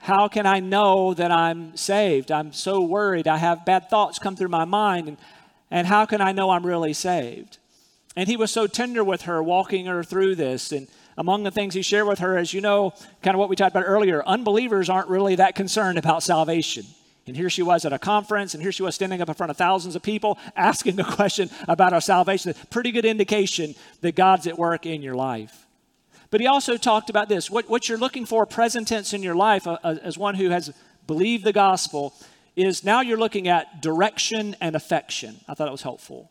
how 0.00 0.28
can 0.28 0.46
I 0.46 0.60
know 0.60 1.12
that 1.14 1.32
I'm 1.32 1.76
saved? 1.76 2.30
I'm 2.30 2.52
so 2.52 2.80
worried. 2.80 3.26
I 3.26 3.36
have 3.36 3.64
bad 3.64 3.90
thoughts 3.90 4.18
come 4.18 4.36
through 4.36 4.48
my 4.48 4.64
mind. 4.64 5.08
And, 5.08 5.16
and 5.72 5.86
how 5.86 6.06
can 6.06 6.20
I 6.20 6.30
know 6.30 6.50
I'm 6.50 6.64
really 6.64 6.92
saved? 6.92 7.58
And 8.14 8.28
he 8.28 8.36
was 8.36 8.52
so 8.52 8.66
tender 8.66 9.02
with 9.02 9.22
her, 9.22 9.42
walking 9.42 9.86
her 9.86 10.04
through 10.04 10.36
this. 10.36 10.70
And 10.70 10.86
among 11.18 11.42
the 11.42 11.50
things 11.50 11.74
he 11.74 11.82
shared 11.82 12.06
with 12.06 12.20
her, 12.20 12.38
as 12.38 12.54
you 12.54 12.60
know, 12.60 12.94
kind 13.22 13.34
of 13.34 13.40
what 13.40 13.48
we 13.48 13.56
talked 13.56 13.74
about 13.74 13.84
earlier, 13.86 14.22
unbelievers 14.24 14.88
aren't 14.88 15.08
really 15.08 15.34
that 15.34 15.56
concerned 15.56 15.98
about 15.98 16.22
salvation. 16.22 16.86
And 17.26 17.36
here 17.36 17.50
she 17.50 17.60
was 17.60 17.84
at 17.84 17.92
a 17.92 17.98
conference, 17.98 18.54
and 18.54 18.62
here 18.62 18.70
she 18.70 18.84
was 18.84 18.94
standing 18.94 19.20
up 19.20 19.28
in 19.28 19.34
front 19.34 19.50
of 19.50 19.56
thousands 19.56 19.96
of 19.96 20.02
people 20.02 20.38
asking 20.56 20.98
a 21.00 21.04
question 21.04 21.50
about 21.66 21.92
our 21.92 22.00
salvation. 22.00 22.54
Pretty 22.70 22.92
good 22.92 23.04
indication 23.04 23.74
that 24.00 24.14
God's 24.14 24.46
at 24.46 24.56
work 24.56 24.86
in 24.86 25.02
your 25.02 25.16
life. 25.16 25.66
But 26.30 26.40
he 26.40 26.46
also 26.46 26.76
talked 26.76 27.10
about 27.10 27.28
this 27.28 27.50
what, 27.50 27.68
what 27.68 27.88
you're 27.88 27.98
looking 27.98 28.24
for, 28.24 28.46
present 28.46 28.86
tense 28.86 29.12
in 29.12 29.22
your 29.22 29.34
life, 29.34 29.66
uh, 29.66 29.78
uh, 29.82 29.96
as 30.02 30.16
one 30.16 30.36
who 30.36 30.50
has 30.50 30.72
believed 31.08 31.44
the 31.44 31.52
gospel, 31.52 32.14
is 32.54 32.84
now 32.84 33.00
you're 33.00 33.18
looking 33.18 33.48
at 33.48 33.82
direction 33.82 34.54
and 34.60 34.76
affection. 34.76 35.40
I 35.48 35.54
thought 35.54 35.68
it 35.68 35.72
was 35.72 35.82
helpful. 35.82 36.30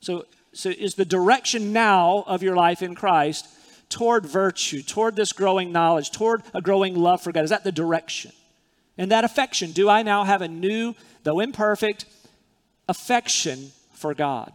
So, 0.00 0.26
so 0.52 0.70
is 0.70 0.96
the 0.96 1.04
direction 1.04 1.72
now 1.72 2.24
of 2.26 2.42
your 2.42 2.56
life 2.56 2.82
in 2.82 2.96
Christ 2.96 3.46
toward 3.88 4.26
virtue, 4.26 4.82
toward 4.82 5.16
this 5.16 5.32
growing 5.32 5.72
knowledge, 5.72 6.10
toward 6.10 6.42
a 6.52 6.60
growing 6.60 6.94
love 6.96 7.22
for 7.22 7.32
God? 7.32 7.44
Is 7.44 7.50
that 7.50 7.64
the 7.64 7.72
direction? 7.72 8.32
And 8.96 9.10
that 9.10 9.24
affection, 9.24 9.72
do 9.72 9.88
I 9.88 10.02
now 10.02 10.24
have 10.24 10.42
a 10.42 10.48
new, 10.48 10.94
though 11.24 11.40
imperfect, 11.40 12.04
affection 12.88 13.72
for 13.92 14.14
God? 14.14 14.52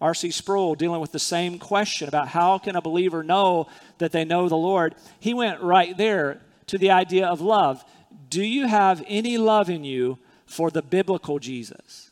R.C. 0.00 0.30
Sproul, 0.30 0.74
dealing 0.74 1.00
with 1.00 1.12
the 1.12 1.18
same 1.18 1.58
question 1.58 2.06
about 2.06 2.28
how 2.28 2.58
can 2.58 2.76
a 2.76 2.82
believer 2.82 3.22
know 3.22 3.66
that 3.98 4.12
they 4.12 4.24
know 4.24 4.48
the 4.48 4.56
Lord, 4.56 4.94
he 5.18 5.32
went 5.32 5.62
right 5.62 5.96
there 5.96 6.42
to 6.66 6.76
the 6.76 6.90
idea 6.90 7.26
of 7.26 7.40
love. 7.40 7.82
Do 8.28 8.42
you 8.42 8.66
have 8.66 9.02
any 9.08 9.38
love 9.38 9.70
in 9.70 9.84
you 9.84 10.18
for 10.44 10.70
the 10.70 10.82
biblical 10.82 11.38
Jesus? 11.38 12.10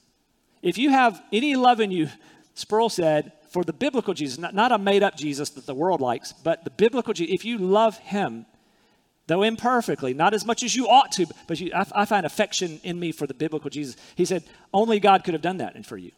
If 0.63 0.79
you 0.79 0.91
have 0.91 1.23
any 1.31 1.57
love 1.57 1.79
in 1.81 1.91
you, 1.91 2.09
Sproul 2.55 2.89
said, 2.89 3.33
for 3.55 3.63
the 3.63 3.73
biblical 3.73 4.15
Jesus, 4.15 4.37
not, 4.37 4.53
not 4.53 4.73
a 4.73 4.79
made 4.79 5.05
up 5.05 5.17
Jesus 5.17 5.51
that 5.51 5.65
the 5.65 5.77
world 5.77 6.01
likes, 6.01 6.33
but 6.33 6.65
the 6.65 6.71
biblical 6.71 7.15
Jesus, 7.15 7.33
if 7.33 7.45
you 7.45 7.57
love 7.57 7.97
him, 7.99 8.47
though 9.29 9.45
imperfectly, 9.45 10.13
not 10.13 10.35
as 10.35 10.45
much 10.45 10.65
as 10.65 10.75
you 10.75 10.89
ought 10.89 11.13
to, 11.13 11.27
but 11.47 11.61
you, 11.61 11.71
I, 11.73 11.87
I 11.95 12.05
find 12.05 12.27
affection 12.27 12.81
in 12.83 12.99
me 12.99 13.13
for 13.13 13.29
the 13.29 13.33
biblical 13.33 13.71
Jesus. 13.71 13.97
He 14.17 14.25
said, 14.25 14.43
only 14.73 14.99
God 14.99 15.23
could 15.23 15.35
have 15.35 15.41
done 15.41 15.59
that 15.59 15.87
for 15.87 15.97
you. 15.97 16.11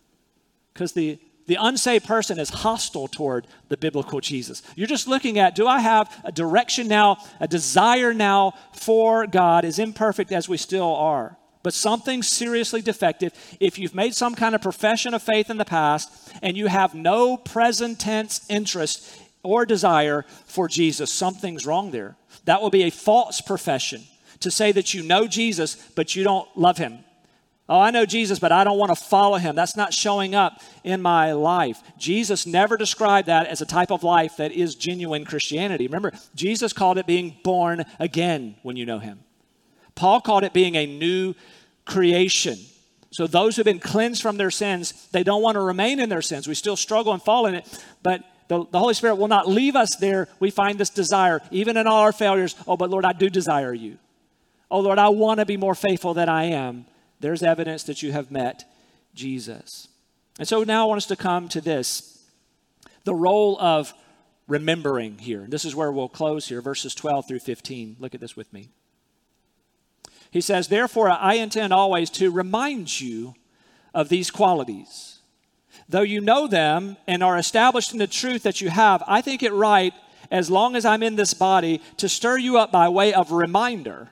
Because 0.73 0.93
the 0.93 1.19
the 1.47 1.59
unsaved 1.61 2.07
person 2.07 2.41
is 2.41 2.49
hostile 2.49 3.07
toward 3.07 3.47
the 3.69 3.77
biblical 3.77 4.21
Jesus. 4.21 4.63
You're 4.75 4.89
just 4.89 5.07
looking 5.07 5.39
at 5.39 5.55
do 5.55 5.69
I 5.69 5.79
have 5.79 6.13
a 6.25 6.33
direction 6.33 6.89
now, 6.89 7.19
a 7.39 7.47
desire 7.47 8.13
now 8.13 8.55
for 8.73 9.29
God, 9.29 9.65
as 9.65 9.79
imperfect 9.79 10.33
as 10.33 10.49
we 10.49 10.57
still 10.57 10.93
are? 10.93 11.37
But 11.67 11.75
something 11.75 12.23
seriously 12.23 12.81
defective. 12.81 13.33
If 13.59 13.77
you've 13.77 13.93
made 13.93 14.15
some 14.15 14.37
kind 14.37 14.55
of 14.55 14.63
profession 14.63 15.15
of 15.15 15.23
faith 15.25 15.51
in 15.51 15.57
the 15.57 15.65
past 15.65 16.09
and 16.41 16.57
you 16.57 16.69
have 16.69 16.95
no 16.95 17.37
present 17.37 17.99
tense 17.99 18.47
interest 18.49 19.21
or 19.43 19.67
desire 19.67 20.25
for 20.45 20.69
Jesus, 20.69 21.13
something's 21.13 21.67
wrong 21.67 21.91
there. 21.91 22.15
That 22.45 22.63
will 22.63 22.71
be 22.71 22.85
a 22.85 22.91
false 22.91 23.41
profession 23.41 24.05
to 24.39 24.49
say 24.53 24.71
that 24.71 24.95
you 24.95 25.03
know 25.03 25.27
Jesus, 25.27 25.75
but 25.97 26.15
you 26.15 26.23
don't 26.23 26.49
love 26.57 26.79
him. 26.79 27.01
Oh, 27.69 27.81
I 27.81 27.91
know 27.91 28.07
Jesus, 28.07 28.39
but 28.39 28.53
I 28.53 28.63
don't 28.63 28.79
want 28.79 28.97
to 28.97 29.05
follow 29.05 29.39
him. 29.39 29.57
That's 29.57 29.77
not 29.77 29.93
showing 29.93 30.37
up 30.37 30.63
in 30.85 31.03
my 31.03 31.33
life. 31.33 31.83
Jesus 31.99 32.47
never 32.47 32.77
described 32.77 33.27
that 33.27 33.49
as 33.49 33.61
a 33.61 33.67
type 33.67 33.91
of 33.91 34.05
life 34.05 34.37
that 34.37 34.53
is 34.53 34.77
genuine 34.77 35.25
Christianity. 35.25 35.89
Remember, 35.89 36.13
Jesus 36.37 36.73
called 36.73 36.97
it 36.97 37.09
being 37.09 37.39
born 37.43 37.85
again 37.99 38.55
when 38.63 38.77
you 38.77 38.87
know 38.87 39.01
him. 39.01 39.25
Paul 39.97 40.21
called 40.21 40.45
it 40.45 40.53
being 40.53 40.77
a 40.77 40.87
new 40.87 41.35
creation. 41.87 42.59
So 43.11 43.27
those 43.27 43.57
who've 43.57 43.65
been 43.65 43.79
cleansed 43.79 44.21
from 44.21 44.37
their 44.37 44.51
sins, 44.51 45.09
they 45.13 45.23
don't 45.23 45.41
want 45.41 45.55
to 45.55 45.61
remain 45.61 46.01
in 46.01 46.11
their 46.11 46.21
sins. 46.21 46.47
We 46.47 46.55
still 46.55 46.77
struggle 46.77 47.15
and 47.15 47.23
fall 47.23 47.47
in 47.47 47.55
it, 47.55 47.67
but 48.03 48.23
the, 48.49 48.67
the 48.71 48.79
Holy 48.79 48.95
Spirit 48.95 49.15
will 49.17 49.29
not 49.29 49.49
leave 49.49 49.75
us 49.75 49.97
there. 49.97 50.29
We 50.39 50.51
find 50.51 50.79
this 50.79 50.91
desire, 50.91 51.41
even 51.51 51.77
in 51.77 51.87
all 51.87 52.03
our 52.03 52.13
failures. 52.13 52.55
Oh, 52.67 52.77
but 52.77 52.91
Lord, 52.91 53.05
I 53.05 53.13
do 53.13 53.31
desire 53.31 53.73
you. 53.73 53.99
Oh, 54.71 54.81
Lord, 54.81 54.99
I 54.99 55.09
want 55.09 55.41
to 55.41 55.47
be 55.47 55.57
more 55.57 55.75
faithful 55.75 56.15
than 56.15 56.29
I 56.29 56.45
am. 56.45 56.87
There's 57.21 57.43
evidence 57.43 57.85
that 57.85 58.03
you 58.03 58.13
have 58.13 58.31
met 58.31 58.65
Jesus. 59.15 59.89
And 60.39 60.47
so 60.47 60.63
now 60.65 60.83
I 60.83 60.89
want 60.89 60.99
us 60.99 61.07
to 61.07 61.17
come 61.17 61.49
to 61.49 61.61
this 61.61 62.13
the 63.05 63.15
role 63.15 63.57
of 63.61 63.95
remembering 64.49 65.19
here. 65.19 65.47
This 65.49 65.65
is 65.65 65.75
where 65.75 65.91
we'll 65.93 66.09
close 66.09 66.49
here, 66.49 66.61
verses 66.61 66.95
12 66.95 67.29
through 67.29 67.39
15. 67.39 67.97
Look 67.99 68.15
at 68.15 68.21
this 68.21 68.37
with 68.37 68.53
me. 68.53 68.69
He 70.31 70.41
says, 70.41 70.69
Therefore, 70.69 71.11
I 71.11 71.35
intend 71.35 71.73
always 71.73 72.11
to 72.11 72.31
remind 72.31 73.01
you 73.01 73.35
of 73.95 74.09
these 74.09 74.31
qualities. 74.31 75.19
Though 75.89 76.03
you 76.03 76.21
know 76.21 76.47
them 76.47 76.97
and 77.07 77.23
are 77.23 77.39
established 77.39 77.93
in 77.93 77.99
the 77.99 78.07
truth 78.07 78.43
that 78.43 78.61
you 78.61 78.71
have, 78.71 79.03
I 79.07 79.21
think 79.21 79.43
it 79.43 79.53
right, 79.53 79.95
as 80.31 80.51
long 80.51 80.75
as 80.75 80.85
I'm 80.85 81.03
in 81.03 81.17
this 81.17 81.35
body, 81.35 81.81
to 81.99 82.09
stir 82.09 82.39
you 82.39 82.59
up 82.59 82.73
by 82.73 82.89
way 82.89 83.15
of 83.15 83.31
reminder 83.31 84.11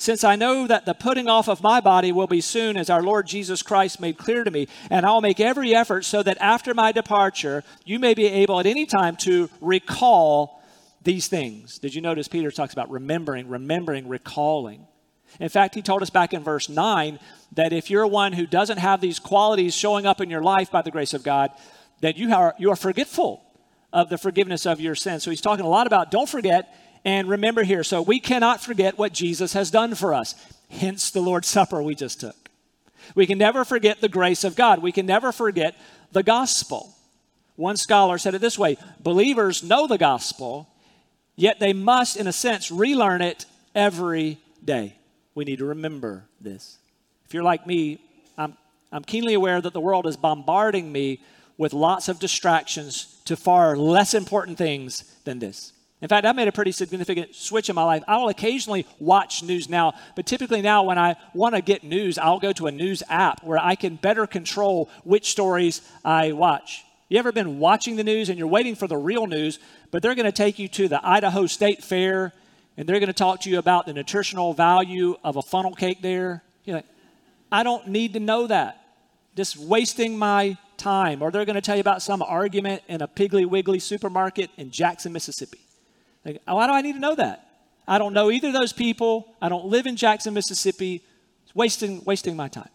since 0.00 0.24
I 0.24 0.34
know 0.34 0.66
that 0.66 0.86
the 0.86 0.94
putting 0.94 1.28
off 1.28 1.46
of 1.46 1.62
my 1.62 1.80
body 1.80 2.10
will 2.10 2.26
be 2.26 2.40
soon, 2.40 2.78
as 2.78 2.88
our 2.88 3.02
Lord 3.02 3.26
Jesus 3.26 3.62
Christ 3.62 4.00
made 4.00 4.16
clear 4.16 4.44
to 4.44 4.50
me, 4.50 4.66
and 4.88 5.04
I'll 5.04 5.20
make 5.20 5.40
every 5.40 5.74
effort 5.74 6.06
so 6.06 6.22
that 6.22 6.38
after 6.40 6.72
my 6.72 6.90
departure, 6.90 7.64
you 7.84 7.98
may 7.98 8.14
be 8.14 8.26
able 8.26 8.58
at 8.58 8.66
any 8.66 8.86
time 8.86 9.16
to 9.18 9.50
recall 9.60 10.62
these 11.02 11.28
things. 11.28 11.78
Did 11.78 11.94
you 11.94 12.00
notice 12.00 12.28
Peter 12.28 12.50
talks 12.50 12.72
about 12.72 12.90
remembering, 12.90 13.48
remembering, 13.48 14.08
recalling? 14.08 14.86
In 15.38 15.48
fact, 15.48 15.74
he 15.74 15.82
told 15.82 16.02
us 16.02 16.10
back 16.10 16.34
in 16.34 16.42
verse 16.42 16.68
9 16.68 17.18
that 17.52 17.72
if 17.72 17.90
you're 17.90 18.06
one 18.06 18.32
who 18.32 18.46
doesn't 18.46 18.78
have 18.78 19.00
these 19.00 19.18
qualities 19.18 19.74
showing 19.74 20.06
up 20.06 20.20
in 20.20 20.30
your 20.30 20.42
life 20.42 20.70
by 20.70 20.82
the 20.82 20.90
grace 20.90 21.14
of 21.14 21.22
God, 21.22 21.50
that 22.00 22.16
you 22.16 22.32
are, 22.34 22.54
you 22.58 22.70
are 22.70 22.76
forgetful 22.76 23.42
of 23.92 24.08
the 24.08 24.18
forgiveness 24.18 24.66
of 24.66 24.80
your 24.80 24.94
sins. 24.94 25.22
So 25.22 25.30
he's 25.30 25.40
talking 25.40 25.64
a 25.64 25.68
lot 25.68 25.86
about 25.86 26.10
don't 26.10 26.28
forget 26.28 26.74
and 27.04 27.28
remember 27.28 27.62
here, 27.62 27.82
so 27.82 28.02
we 28.02 28.20
cannot 28.20 28.60
forget 28.60 28.98
what 28.98 29.12
Jesus 29.12 29.54
has 29.54 29.70
done 29.70 29.94
for 29.94 30.12
us, 30.12 30.34
hence 30.68 31.10
the 31.10 31.20
Lord's 31.20 31.48
Supper 31.48 31.82
we 31.82 31.94
just 31.94 32.20
took. 32.20 32.50
We 33.14 33.26
can 33.26 33.38
never 33.38 33.64
forget 33.64 34.00
the 34.00 34.08
grace 34.08 34.44
of 34.44 34.54
God. 34.54 34.82
We 34.82 34.92
can 34.92 35.06
never 35.06 35.32
forget 35.32 35.76
the 36.12 36.22
gospel. 36.22 36.94
One 37.56 37.76
scholar 37.76 38.18
said 38.18 38.34
it 38.34 38.40
this 38.40 38.58
way 38.58 38.76
believers 39.00 39.62
know 39.62 39.86
the 39.86 39.98
gospel, 39.98 40.68
yet 41.36 41.58
they 41.58 41.72
must, 41.72 42.16
in 42.16 42.26
a 42.26 42.32
sense, 42.32 42.70
relearn 42.70 43.22
it 43.22 43.46
every 43.74 44.38
day. 44.62 44.96
We 45.40 45.46
need 45.46 45.60
to 45.60 45.64
remember 45.64 46.26
this. 46.38 46.76
If 47.24 47.32
you're 47.32 47.42
like 47.42 47.66
me, 47.66 47.98
I'm, 48.36 48.58
I'm 48.92 49.02
keenly 49.02 49.32
aware 49.32 49.58
that 49.58 49.72
the 49.72 49.80
world 49.80 50.06
is 50.06 50.18
bombarding 50.18 50.92
me 50.92 51.22
with 51.56 51.72
lots 51.72 52.10
of 52.10 52.18
distractions 52.18 53.22
to 53.24 53.38
far 53.38 53.74
less 53.74 54.12
important 54.12 54.58
things 54.58 55.16
than 55.24 55.38
this. 55.38 55.72
In 56.02 56.08
fact, 56.08 56.26
I 56.26 56.32
made 56.32 56.48
a 56.48 56.52
pretty 56.52 56.72
significant 56.72 57.34
switch 57.34 57.70
in 57.70 57.74
my 57.74 57.84
life. 57.84 58.02
I 58.06 58.18
will 58.18 58.28
occasionally 58.28 58.86
watch 58.98 59.42
news 59.42 59.66
now, 59.70 59.94
but 60.14 60.26
typically 60.26 60.60
now 60.60 60.82
when 60.82 60.98
I 60.98 61.16
want 61.32 61.54
to 61.54 61.62
get 61.62 61.84
news, 61.84 62.18
I'll 62.18 62.38
go 62.38 62.52
to 62.52 62.66
a 62.66 62.70
news 62.70 63.02
app 63.08 63.42
where 63.42 63.58
I 63.58 63.76
can 63.76 63.96
better 63.96 64.26
control 64.26 64.90
which 65.04 65.30
stories 65.30 65.80
I 66.04 66.32
watch. 66.32 66.84
You 67.08 67.18
ever 67.18 67.32
been 67.32 67.58
watching 67.58 67.96
the 67.96 68.04
news 68.04 68.28
and 68.28 68.38
you're 68.38 68.46
waiting 68.46 68.74
for 68.74 68.86
the 68.86 68.98
real 68.98 69.26
news, 69.26 69.58
but 69.90 70.02
they're 70.02 70.14
going 70.14 70.26
to 70.26 70.32
take 70.32 70.58
you 70.58 70.68
to 70.68 70.86
the 70.86 71.00
Idaho 71.02 71.46
State 71.46 71.82
Fair 71.82 72.34
and 72.76 72.88
they're 72.88 73.00
going 73.00 73.08
to 73.08 73.12
talk 73.12 73.40
to 73.42 73.50
you 73.50 73.58
about 73.58 73.86
the 73.86 73.92
nutritional 73.92 74.54
value 74.54 75.16
of 75.22 75.36
a 75.36 75.42
funnel 75.42 75.74
cake 75.74 76.02
there? 76.02 76.42
You're 76.64 76.76
like, 76.76 76.86
I 77.52 77.62
don't 77.62 77.88
need 77.88 78.14
to 78.14 78.20
know 78.20 78.46
that. 78.46 78.82
Just 79.36 79.56
wasting 79.56 80.18
my 80.18 80.56
time. 80.76 81.22
Or 81.22 81.30
they're 81.30 81.44
going 81.44 81.54
to 81.54 81.60
tell 81.60 81.76
you 81.76 81.80
about 81.80 82.02
some 82.02 82.22
argument 82.22 82.82
in 82.88 83.02
a 83.02 83.08
Piggly 83.08 83.46
Wiggly 83.46 83.78
supermarket 83.78 84.50
in 84.56 84.70
Jackson, 84.70 85.12
Mississippi. 85.12 85.60
Like, 86.24 86.42
oh, 86.46 86.56
why 86.56 86.66
do 86.66 86.72
I 86.72 86.80
need 86.80 86.94
to 86.94 87.00
know 87.00 87.14
that? 87.14 87.46
I 87.86 87.98
don't 87.98 88.12
know 88.12 88.30
either 88.30 88.48
of 88.48 88.54
those 88.54 88.72
people. 88.72 89.34
I 89.40 89.48
don't 89.48 89.66
live 89.66 89.86
in 89.86 89.96
Jackson, 89.96 90.34
Mississippi. 90.34 91.02
It's 91.44 91.54
wasting, 91.54 92.04
wasting 92.04 92.36
my 92.36 92.48
time. 92.48 92.68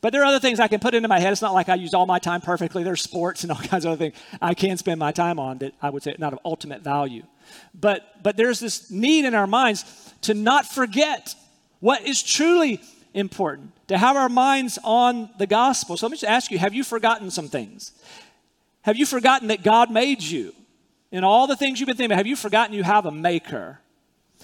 But 0.00 0.12
there 0.12 0.22
are 0.22 0.26
other 0.26 0.40
things 0.40 0.60
I 0.60 0.68
can 0.68 0.80
put 0.80 0.94
into 0.94 1.08
my 1.08 1.20
head. 1.20 1.32
It's 1.32 1.42
not 1.42 1.52
like 1.52 1.68
I 1.68 1.74
use 1.74 1.92
all 1.92 2.06
my 2.06 2.18
time 2.18 2.40
perfectly. 2.40 2.82
There's 2.82 3.02
sports 3.02 3.42
and 3.42 3.52
all 3.52 3.58
kinds 3.58 3.84
of 3.84 3.92
other 3.92 3.98
things 3.98 4.16
I 4.40 4.54
can 4.54 4.76
spend 4.76 4.98
my 4.98 5.12
time 5.12 5.38
on 5.38 5.58
that 5.58 5.74
I 5.82 5.90
would 5.90 6.02
say 6.02 6.14
not 6.18 6.32
of 6.32 6.38
ultimate 6.44 6.80
value. 6.82 7.24
But, 7.74 8.22
but 8.22 8.36
there's 8.36 8.60
this 8.60 8.90
need 8.90 9.24
in 9.24 9.34
our 9.34 9.46
minds 9.46 9.84
to 10.22 10.34
not 10.34 10.66
forget 10.66 11.34
what 11.80 12.06
is 12.06 12.22
truly 12.22 12.80
important, 13.14 13.72
to 13.88 13.98
have 13.98 14.16
our 14.16 14.28
minds 14.28 14.78
on 14.84 15.30
the 15.38 15.46
gospel. 15.46 15.96
So 15.96 16.06
let 16.06 16.12
me 16.12 16.16
just 16.18 16.30
ask 16.30 16.50
you 16.50 16.58
have 16.58 16.74
you 16.74 16.84
forgotten 16.84 17.30
some 17.30 17.48
things? 17.48 17.92
Have 18.82 18.96
you 18.96 19.06
forgotten 19.06 19.48
that 19.48 19.62
God 19.62 19.90
made 19.90 20.22
you? 20.22 20.54
In 21.12 21.24
all 21.24 21.46
the 21.46 21.56
things 21.56 21.80
you've 21.80 21.88
been 21.88 21.96
thinking 21.96 22.12
about, 22.12 22.18
have 22.18 22.26
you 22.26 22.36
forgotten 22.36 22.74
you 22.74 22.84
have 22.84 23.04
a 23.04 23.10
maker? 23.10 23.80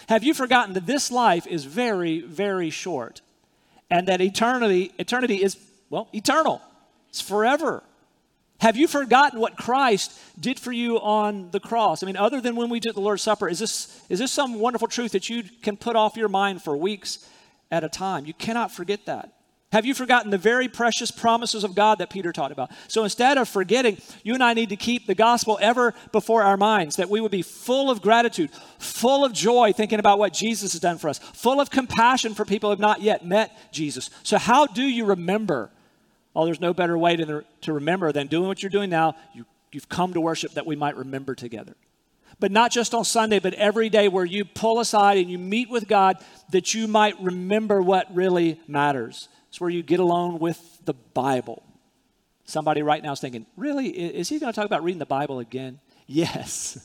Have 0.08 0.24
you 0.24 0.34
forgotten 0.34 0.74
that 0.74 0.86
this 0.86 1.10
life 1.10 1.46
is 1.46 1.64
very, 1.64 2.20
very 2.20 2.70
short? 2.70 3.20
And 3.88 4.08
that 4.08 4.20
eternity, 4.20 4.92
eternity 4.98 5.42
is, 5.42 5.56
well, 5.90 6.08
eternal. 6.12 6.60
It's 7.08 7.20
forever. 7.20 7.82
Have 8.58 8.76
you 8.76 8.88
forgotten 8.88 9.38
what 9.38 9.56
Christ 9.56 10.18
did 10.40 10.58
for 10.58 10.72
you 10.72 10.98
on 10.98 11.50
the 11.50 11.60
cross? 11.60 12.02
I 12.02 12.06
mean, 12.06 12.16
other 12.16 12.40
than 12.40 12.56
when 12.56 12.70
we 12.70 12.80
did 12.80 12.94
the 12.94 13.00
Lord's 13.00 13.22
Supper, 13.22 13.48
is 13.48 13.58
this, 13.58 14.02
is 14.08 14.18
this 14.18 14.32
some 14.32 14.54
wonderful 14.54 14.88
truth 14.88 15.12
that 15.12 15.28
you 15.28 15.42
can 15.62 15.76
put 15.76 15.94
off 15.94 16.16
your 16.16 16.28
mind 16.28 16.62
for 16.62 16.76
weeks 16.76 17.28
at 17.70 17.84
a 17.84 17.88
time? 17.88 18.24
You 18.24 18.34
cannot 18.34 18.72
forget 18.72 19.04
that. 19.06 19.32
Have 19.72 19.84
you 19.84 19.94
forgotten 19.94 20.30
the 20.30 20.38
very 20.38 20.68
precious 20.68 21.10
promises 21.10 21.64
of 21.64 21.74
God 21.74 21.98
that 21.98 22.08
Peter 22.08 22.32
taught 22.32 22.52
about? 22.52 22.70
So 22.88 23.02
instead 23.02 23.36
of 23.36 23.48
forgetting, 23.48 23.98
you 24.22 24.32
and 24.32 24.42
I 24.42 24.54
need 24.54 24.68
to 24.70 24.76
keep 24.76 25.06
the 25.06 25.14
gospel 25.14 25.58
ever 25.60 25.92
before 26.12 26.44
our 26.44 26.56
minds, 26.56 26.96
that 26.96 27.10
we 27.10 27.20
would 27.20 27.32
be 27.32 27.42
full 27.42 27.90
of 27.90 28.00
gratitude, 28.00 28.50
full 28.78 29.24
of 29.24 29.32
joy, 29.32 29.72
thinking 29.72 29.98
about 29.98 30.18
what 30.18 30.32
Jesus 30.32 30.72
has 30.72 30.80
done 30.80 30.98
for 30.98 31.08
us, 31.08 31.18
full 31.18 31.60
of 31.60 31.68
compassion 31.68 32.32
for 32.32 32.44
people 32.44 32.70
who 32.70 32.72
have 32.72 32.80
not 32.80 33.02
yet 33.02 33.26
met 33.26 33.72
Jesus. 33.72 34.08
So, 34.22 34.38
how 34.38 34.66
do 34.66 34.82
you 34.82 35.04
remember? 35.04 35.70
Oh, 36.36 36.44
there's 36.44 36.60
no 36.60 36.74
better 36.74 36.98
way 36.98 37.16
to, 37.16 37.44
to 37.62 37.72
remember 37.72 38.12
than 38.12 38.26
doing 38.26 38.46
what 38.46 38.62
you're 38.62 38.70
doing 38.70 38.90
now. 38.90 39.16
You, 39.32 39.46
you've 39.72 39.88
come 39.88 40.12
to 40.12 40.20
worship 40.20 40.52
that 40.52 40.66
we 40.66 40.76
might 40.76 40.94
remember 40.94 41.34
together. 41.34 41.74
But 42.38 42.52
not 42.52 42.70
just 42.70 42.92
on 42.92 43.06
Sunday, 43.06 43.38
but 43.38 43.54
every 43.54 43.88
day 43.88 44.08
where 44.08 44.26
you 44.26 44.44
pull 44.44 44.78
aside 44.78 45.16
and 45.16 45.30
you 45.30 45.38
meet 45.38 45.70
with 45.70 45.88
God 45.88 46.18
that 46.52 46.74
you 46.74 46.86
might 46.88 47.18
remember 47.22 47.80
what 47.80 48.14
really 48.14 48.60
matters. 48.68 49.30
It's 49.48 49.58
where 49.62 49.70
you 49.70 49.82
get 49.82 49.98
alone 49.98 50.38
with 50.38 50.60
the 50.84 50.92
Bible. 50.92 51.62
Somebody 52.44 52.82
right 52.82 53.02
now 53.02 53.12
is 53.12 53.20
thinking, 53.20 53.46
really? 53.56 53.88
Is 53.88 54.28
he 54.28 54.38
going 54.38 54.52
to 54.52 54.54
talk 54.54 54.66
about 54.66 54.84
reading 54.84 54.98
the 54.98 55.06
Bible 55.06 55.40
again? 55.40 55.80
Yes. 56.08 56.78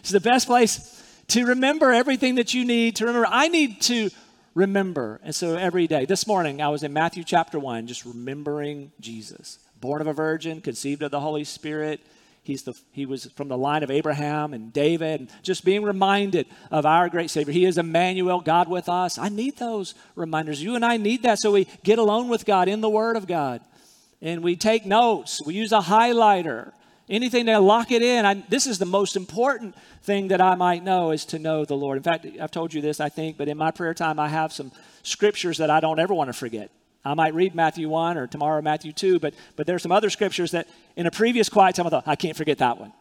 It's 0.00 0.10
the 0.10 0.18
best 0.18 0.48
place 0.48 1.00
to 1.28 1.46
remember 1.46 1.92
everything 1.92 2.34
that 2.36 2.54
you 2.54 2.64
need 2.64 2.96
to 2.96 3.06
remember. 3.06 3.28
I 3.30 3.46
need 3.46 3.80
to 3.82 4.10
remember. 4.58 5.20
And 5.22 5.34
so 5.34 5.56
every 5.56 5.86
day, 5.86 6.04
this 6.04 6.26
morning, 6.26 6.60
I 6.60 6.68
was 6.68 6.82
in 6.82 6.92
Matthew 6.92 7.22
chapter 7.22 7.58
1, 7.58 7.86
just 7.86 8.04
remembering 8.04 8.90
Jesus. 8.98 9.58
Born 9.80 10.00
of 10.00 10.08
a 10.08 10.12
virgin, 10.12 10.60
conceived 10.60 11.02
of 11.02 11.12
the 11.12 11.20
Holy 11.20 11.44
Spirit, 11.44 12.00
He's 12.48 12.62
the, 12.62 12.72
he 12.92 13.04
was 13.04 13.26
from 13.36 13.48
the 13.48 13.58
line 13.58 13.82
of 13.82 13.90
Abraham 13.90 14.54
and 14.54 14.72
David, 14.72 15.20
and 15.20 15.30
just 15.42 15.66
being 15.66 15.82
reminded 15.82 16.46
of 16.70 16.86
our 16.86 17.10
great 17.10 17.28
Savior. 17.28 17.52
He 17.52 17.66
is 17.66 17.76
Emmanuel, 17.76 18.40
God 18.40 18.70
with 18.70 18.88
us. 18.88 19.18
I 19.18 19.28
need 19.28 19.58
those 19.58 19.94
reminders. 20.14 20.62
You 20.62 20.74
and 20.74 20.82
I 20.82 20.96
need 20.96 21.24
that 21.24 21.38
so 21.38 21.52
we 21.52 21.66
get 21.84 21.98
alone 21.98 22.28
with 22.28 22.46
God 22.46 22.66
in 22.66 22.80
the 22.80 22.88
Word 22.88 23.16
of 23.16 23.26
God. 23.26 23.60
And 24.22 24.42
we 24.42 24.56
take 24.56 24.86
notes, 24.86 25.42
we 25.44 25.52
use 25.52 25.72
a 25.72 25.80
highlighter, 25.80 26.72
anything 27.08 27.46
to 27.46 27.58
lock 27.58 27.90
it 27.90 28.02
in. 28.02 28.24
I, 28.24 28.34
this 28.48 28.66
is 28.66 28.78
the 28.78 28.86
most 28.86 29.16
important 29.16 29.74
thing 30.02 30.28
that 30.28 30.40
I 30.40 30.54
might 30.54 30.84
know 30.84 31.10
is 31.10 31.24
to 31.26 31.38
know 31.38 31.64
the 31.64 31.76
Lord. 31.76 31.96
In 31.96 32.02
fact, 32.02 32.26
I've 32.40 32.50
told 32.50 32.74
you 32.74 32.80
this, 32.80 33.00
I 33.00 33.08
think, 33.08 33.36
but 33.36 33.48
in 33.48 33.56
my 33.56 33.70
prayer 33.70 33.94
time, 33.94 34.18
I 34.18 34.28
have 34.28 34.52
some 34.52 34.72
scriptures 35.02 35.58
that 35.58 35.70
I 35.70 35.80
don't 35.80 35.98
ever 35.98 36.14
want 36.14 36.28
to 36.28 36.34
forget. 36.34 36.70
I 37.04 37.14
might 37.14 37.34
read 37.34 37.54
Matthew 37.54 37.88
1 37.88 38.18
or 38.18 38.26
tomorrow 38.26 38.60
Matthew 38.60 38.92
2, 38.92 39.18
but, 39.18 39.34
but 39.56 39.66
there's 39.66 39.82
some 39.82 39.92
other 39.92 40.10
scriptures 40.10 40.50
that 40.50 40.68
in 40.96 41.06
a 41.06 41.10
previous 41.10 41.48
quiet 41.48 41.76
time 41.76 41.86
I 41.86 41.90
thought, 41.90 42.08
I 42.08 42.16
can't 42.16 42.36
forget 42.36 42.58
that 42.58 42.78
one. 42.78 42.92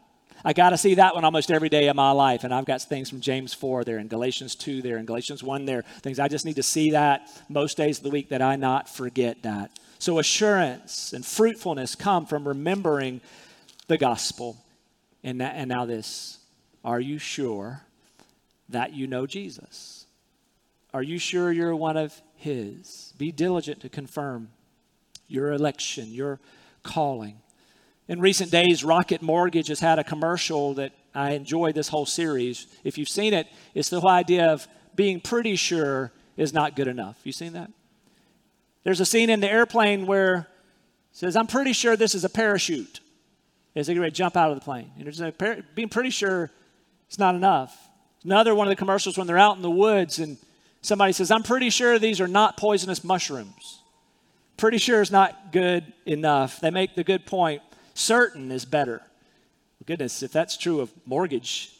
I 0.45 0.53
got 0.53 0.69
to 0.69 0.77
see 0.77 0.95
that 0.95 1.15
one 1.15 1.25
almost 1.25 1.51
every 1.51 1.67
day 1.67 1.87
of 1.87 1.95
my 1.95 2.11
life. 2.11 2.43
And 2.43 2.53
I've 2.53 2.65
got 2.65 2.81
things 2.81 3.09
from 3.09 3.21
James 3.21 3.53
4 3.53 3.83
there 3.83 3.97
and 3.97 4.09
Galatians 4.09 4.55
2 4.55 4.81
there 4.81 4.97
and 4.97 5.07
Galatians 5.07 5.43
1 5.43 5.65
there. 5.65 5.81
Things 6.01 6.19
I 6.19 6.27
just 6.27 6.45
need 6.45 6.57
to 6.57 6.63
see 6.63 6.91
that 6.91 7.29
most 7.49 7.75
days 7.75 7.97
of 7.97 8.03
the 8.03 8.11
week 8.11 8.29
that 8.29 8.41
I 8.41 8.55
not 8.55 8.87
forget 8.87 9.41
that. 9.43 9.71
So 9.99 10.19
assurance 10.19 11.11
and 11.11 11.25
fruitfulness 11.25 11.95
come 11.95 12.25
from 12.25 12.47
remembering 12.47 13.19
the 13.87 13.97
gospel. 13.97 14.57
And, 15.23 15.41
that, 15.41 15.55
and 15.55 15.69
now 15.69 15.85
this 15.85 16.39
are 16.83 16.99
you 16.99 17.17
sure 17.17 17.81
that 18.69 18.93
you 18.93 19.07
know 19.07 19.25
Jesus? 19.25 20.05
Are 20.93 21.03
you 21.03 21.19
sure 21.19 21.51
you're 21.51 21.75
one 21.75 21.97
of 21.97 22.21
his. 22.37 23.13
Be 23.17 23.31
diligent 23.31 23.81
to 23.81 23.89
confirm 23.89 24.49
your 25.27 25.51
election, 25.51 26.13
your 26.13 26.39
calling. 26.83 27.39
In 28.07 28.21
recent 28.21 28.51
days, 28.51 28.83
Rocket 28.83 29.21
Mortgage 29.21 29.67
has 29.67 29.81
had 29.81 29.99
a 29.99 30.03
commercial 30.03 30.73
that 30.75 30.93
I 31.13 31.31
enjoy 31.31 31.73
this 31.73 31.89
whole 31.89 32.05
series. 32.05 32.67
If 32.83 32.97
you've 32.97 33.09
seen 33.09 33.33
it, 33.33 33.47
it's 33.73 33.89
the 33.89 33.99
whole 33.99 34.11
idea 34.11 34.49
of 34.51 34.67
being 34.95 35.19
pretty 35.19 35.55
sure 35.55 36.13
is 36.37 36.53
not 36.53 36.75
good 36.75 36.87
enough. 36.87 37.19
You 37.23 37.31
seen 37.31 37.53
that? 37.53 37.71
There's 38.83 39.01
a 39.01 39.05
scene 39.05 39.29
in 39.29 39.41
the 39.41 39.51
airplane 39.51 40.05
where 40.05 40.47
says, 41.11 41.35
I'm 41.35 41.47
pretty 41.47 41.73
sure 41.73 41.97
this 41.97 42.13
is 42.13 42.23
a 42.23 42.29
parachute 42.29 42.99
as 43.77 43.87
they 43.87 43.93
get 43.93 43.99
ready 43.99 44.11
to 44.11 44.17
jump 44.17 44.35
out 44.35 44.49
of 44.49 44.57
the 44.57 44.63
plane. 44.63 44.91
And 44.97 45.37
par- 45.37 45.57
being 45.75 45.89
pretty 45.89 46.09
sure 46.09 46.49
it's 47.07 47.19
not 47.19 47.35
enough. 47.35 47.87
Another 48.23 48.55
one 48.55 48.67
of 48.67 48.71
the 48.71 48.75
commercials 48.75 49.17
when 49.17 49.27
they're 49.27 49.37
out 49.37 49.55
in 49.55 49.61
the 49.61 49.69
woods 49.69 50.19
and 50.19 50.37
somebody 50.81 51.13
says, 51.13 51.29
I'm 51.29 51.43
pretty 51.43 51.69
sure 51.69 51.99
these 51.99 52.19
are 52.19 52.27
not 52.27 52.57
poisonous 52.57 53.03
mushrooms. 53.03 53.81
Pretty 54.57 54.79
sure 54.79 55.01
is 55.01 55.11
not 55.11 55.51
good 55.51 55.93
enough. 56.05 56.59
They 56.59 56.71
make 56.71 56.95
the 56.95 57.03
good 57.03 57.25
point. 57.27 57.61
Certain 57.93 58.51
is 58.51 58.65
better. 58.65 58.97
Well, 58.97 59.85
goodness, 59.85 60.23
if 60.23 60.31
that's 60.31 60.57
true 60.57 60.79
of 60.79 60.91
mortgage 61.05 61.71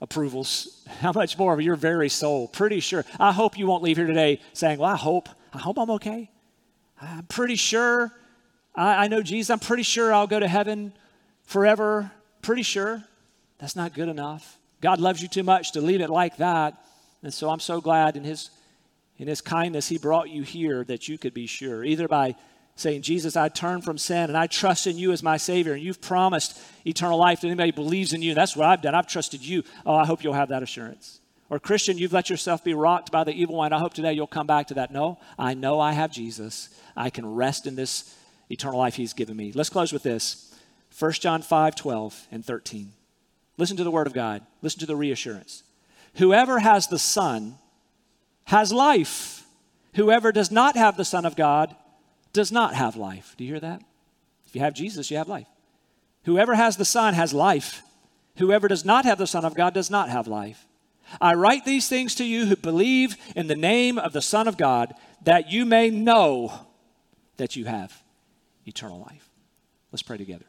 approvals, 0.00 0.84
how 1.00 1.12
much 1.12 1.38
more 1.38 1.54
of 1.54 1.60
your 1.60 1.76
very 1.76 2.08
soul? 2.08 2.48
Pretty 2.48 2.80
sure. 2.80 3.04
I 3.20 3.30
hope 3.30 3.56
you 3.56 3.68
won't 3.68 3.84
leave 3.84 3.96
here 3.96 4.08
today 4.08 4.40
saying, 4.52 4.80
Well, 4.80 4.90
I 4.90 4.96
hope, 4.96 5.28
I 5.52 5.58
hope 5.58 5.78
I'm 5.78 5.90
okay. 5.90 6.30
I'm 7.00 7.26
pretty 7.26 7.54
sure. 7.54 8.12
I, 8.74 9.04
I 9.04 9.08
know 9.08 9.22
Jesus. 9.22 9.50
I'm 9.50 9.60
pretty 9.60 9.84
sure 9.84 10.12
I'll 10.12 10.26
go 10.26 10.40
to 10.40 10.48
heaven 10.48 10.92
forever. 11.48 12.12
Pretty 12.42 12.62
sure. 12.62 13.02
That's 13.58 13.74
not 13.74 13.94
good 13.94 14.08
enough. 14.08 14.58
God 14.80 15.00
loves 15.00 15.20
you 15.20 15.28
too 15.28 15.42
much 15.42 15.72
to 15.72 15.80
leave 15.80 16.00
it 16.00 16.10
like 16.10 16.36
that. 16.36 16.74
And 17.22 17.34
so 17.34 17.50
I'm 17.50 17.58
so 17.58 17.80
glad 17.80 18.16
in 18.16 18.22
his 18.22 18.50
in 19.16 19.26
his 19.26 19.40
kindness 19.40 19.88
he 19.88 19.98
brought 19.98 20.28
you 20.28 20.42
here 20.42 20.84
that 20.84 21.08
you 21.08 21.18
could 21.18 21.34
be 21.34 21.48
sure 21.48 21.84
either 21.84 22.06
by 22.06 22.36
saying 22.76 23.02
Jesus 23.02 23.36
I 23.36 23.48
turn 23.48 23.82
from 23.82 23.98
sin 23.98 24.30
and 24.30 24.36
I 24.36 24.46
trust 24.46 24.86
in 24.86 24.96
you 24.96 25.10
as 25.10 25.24
my 25.24 25.36
savior 25.36 25.72
and 25.72 25.82
you've 25.82 26.00
promised 26.00 26.60
eternal 26.86 27.18
life 27.18 27.40
to 27.40 27.48
anybody 27.48 27.70
who 27.70 27.82
believes 27.82 28.12
in 28.12 28.22
you. 28.22 28.34
That's 28.34 28.54
what 28.54 28.68
I've 28.68 28.82
done. 28.82 28.94
I've 28.94 29.08
trusted 29.08 29.44
you. 29.44 29.64
Oh, 29.84 29.96
I 29.96 30.06
hope 30.06 30.22
you'll 30.22 30.34
have 30.34 30.50
that 30.50 30.62
assurance. 30.62 31.20
Or 31.50 31.58
Christian, 31.58 31.98
you've 31.98 32.12
let 32.12 32.30
yourself 32.30 32.62
be 32.62 32.74
rocked 32.74 33.10
by 33.10 33.24
the 33.24 33.32
evil 33.32 33.56
one. 33.56 33.72
I 33.72 33.80
hope 33.80 33.94
today 33.94 34.12
you'll 34.12 34.28
come 34.28 34.46
back 34.46 34.68
to 34.68 34.74
that. 34.74 34.92
No, 34.92 35.18
I 35.36 35.54
know 35.54 35.80
I 35.80 35.92
have 35.92 36.12
Jesus. 36.12 36.68
I 36.94 37.10
can 37.10 37.26
rest 37.34 37.66
in 37.66 37.74
this 37.74 38.14
eternal 38.50 38.78
life 38.78 38.94
he's 38.94 39.14
given 39.14 39.36
me. 39.36 39.50
Let's 39.52 39.70
close 39.70 39.92
with 39.92 40.04
this. 40.04 40.47
1 40.98 41.12
John 41.12 41.42
5, 41.42 41.76
12 41.76 42.26
and 42.32 42.44
13. 42.44 42.92
Listen 43.56 43.76
to 43.76 43.84
the 43.84 43.90
word 43.90 44.06
of 44.06 44.12
God. 44.12 44.42
Listen 44.62 44.80
to 44.80 44.86
the 44.86 44.96
reassurance. 44.96 45.62
Whoever 46.14 46.58
has 46.58 46.88
the 46.88 46.98
Son 46.98 47.58
has 48.44 48.72
life. 48.72 49.44
Whoever 49.94 50.32
does 50.32 50.50
not 50.50 50.76
have 50.76 50.96
the 50.96 51.04
Son 51.04 51.24
of 51.24 51.36
God 51.36 51.74
does 52.32 52.50
not 52.50 52.74
have 52.74 52.96
life. 52.96 53.34
Do 53.36 53.44
you 53.44 53.50
hear 53.50 53.60
that? 53.60 53.82
If 54.46 54.54
you 54.54 54.60
have 54.60 54.74
Jesus, 54.74 55.10
you 55.10 55.18
have 55.18 55.28
life. 55.28 55.46
Whoever 56.24 56.54
has 56.54 56.76
the 56.76 56.84
Son 56.84 57.14
has 57.14 57.32
life. 57.32 57.82
Whoever 58.38 58.68
does 58.68 58.84
not 58.84 59.04
have 59.04 59.18
the 59.18 59.26
Son 59.26 59.44
of 59.44 59.54
God 59.54 59.74
does 59.74 59.90
not 59.90 60.08
have 60.08 60.26
life. 60.26 60.66
I 61.20 61.34
write 61.34 61.64
these 61.64 61.88
things 61.88 62.14
to 62.16 62.24
you 62.24 62.46
who 62.46 62.56
believe 62.56 63.16
in 63.36 63.46
the 63.46 63.56
name 63.56 63.98
of 63.98 64.12
the 64.12 64.22
Son 64.22 64.46
of 64.46 64.56
God, 64.56 64.94
that 65.22 65.50
you 65.50 65.64
may 65.64 65.90
know 65.90 66.52
that 67.36 67.56
you 67.56 67.64
have 67.64 68.02
eternal 68.66 69.00
life. 69.00 69.28
Let's 69.90 70.02
pray 70.02 70.18
together. 70.18 70.44